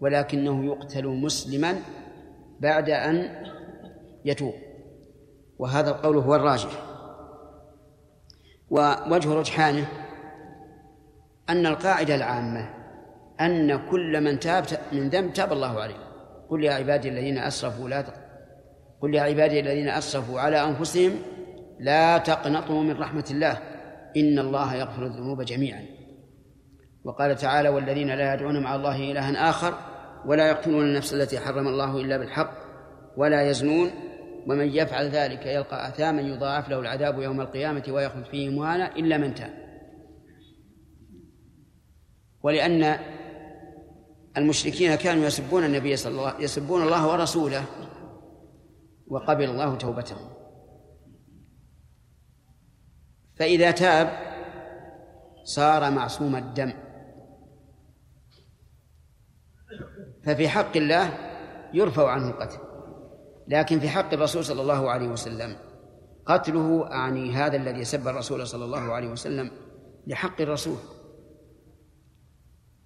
[0.00, 1.82] ولكنه يقتل مسلما
[2.60, 3.44] بعد أن
[4.24, 4.54] يتوب.
[5.58, 6.70] وهذا القول هو الراجح.
[8.70, 9.88] ووجه رجحانه
[11.48, 12.74] أن القاعدة العامة
[13.40, 16.06] أن كل من تاب من ذنب تاب الله عليه.
[16.50, 18.04] قل يا عبادي الذين أسرفوا لا
[19.00, 21.12] قل يا عبادي الذين أسرفوا على أنفسهم
[21.80, 23.58] لا تقنطوا من رحمة الله.
[24.16, 25.82] إن الله يغفر الذنوب جميعا.
[27.04, 29.74] وقال تعالى والذين لا يدعون مع الله إلها آخر
[30.26, 32.52] ولا يقتلون النفس التي حرم الله إلا بالحق
[33.16, 33.90] ولا يزنون.
[34.48, 39.34] ومن يفعل ذلك يلقى أثاما يضاعف له العذاب يوم القيامة ويخلد فيه مهانا إلا من
[39.34, 39.66] تاب.
[42.42, 42.98] ولأن
[44.36, 47.64] المشركين كانوا يسبون النبي صلى الله يسبون الله ورسوله
[49.06, 50.30] وقبل الله توبتهم.
[53.38, 54.18] فإذا تاب
[55.44, 56.72] صار معصوم الدم.
[60.24, 61.10] ففي حق الله
[61.74, 62.58] يرفع عنه القتل.
[63.48, 65.56] لكن في حق الرسول صلى الله عليه وسلم
[66.26, 69.50] قتله أعني هذا الذي سب الرسول صلى الله عليه وسلم
[70.06, 70.76] لحق الرسول.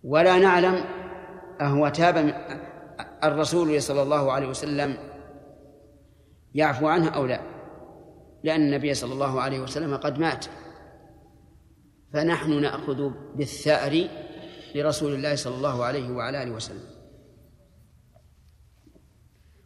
[0.03, 1.00] ولا نعلم
[1.61, 2.17] أهو تاب
[3.25, 4.97] الرسول صلى الله عليه وسلم
[6.55, 7.41] يعفو عنه أو لا؟
[8.45, 10.47] لأن النبي صلى الله عليه وسلم قد مات.
[12.13, 14.09] فنحن نأخذ بالثأر
[14.75, 16.91] لرسول الله صلى الله عليه وعلى آله وسلم.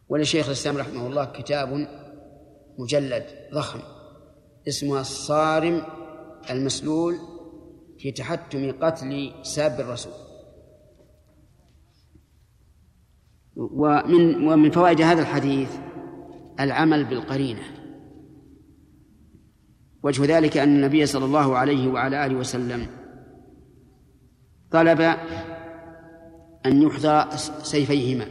[0.09, 1.87] ولشيخ الإسلام رحمه الله كتاب
[2.77, 3.79] مجلد ضخم
[4.67, 5.81] اسمها الصارم
[6.49, 7.17] المسلول
[7.97, 10.24] في تحتم قتل ساب الرسول.
[13.55, 15.77] ومن ومن فوائد هذا الحديث
[16.59, 17.61] العمل بالقرينة.
[20.03, 22.87] وجه ذلك أن النبي صلى الله عليه وعلى آله وسلم
[24.71, 25.01] طلب
[26.65, 27.29] أن يحضر
[27.63, 28.25] سيفيهما.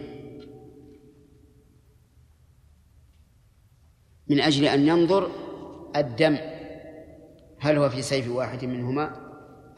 [4.31, 5.31] من أجل أن ينظر
[5.97, 6.37] الدم
[7.59, 9.17] هل هو في سيف واحد منهما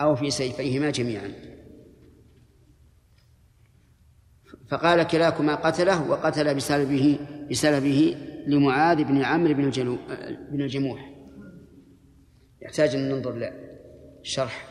[0.01, 1.46] أو في سيفيهما جميعا.
[4.69, 7.19] فقال كلاكما قتله وقتل بسلبه
[7.51, 8.17] بسلبه
[8.47, 9.97] لمعاذ بن عمرو بن الجلو
[10.51, 11.13] بن الجموح.
[12.63, 13.51] يحتاج أن ننظر
[14.23, 14.67] للشرح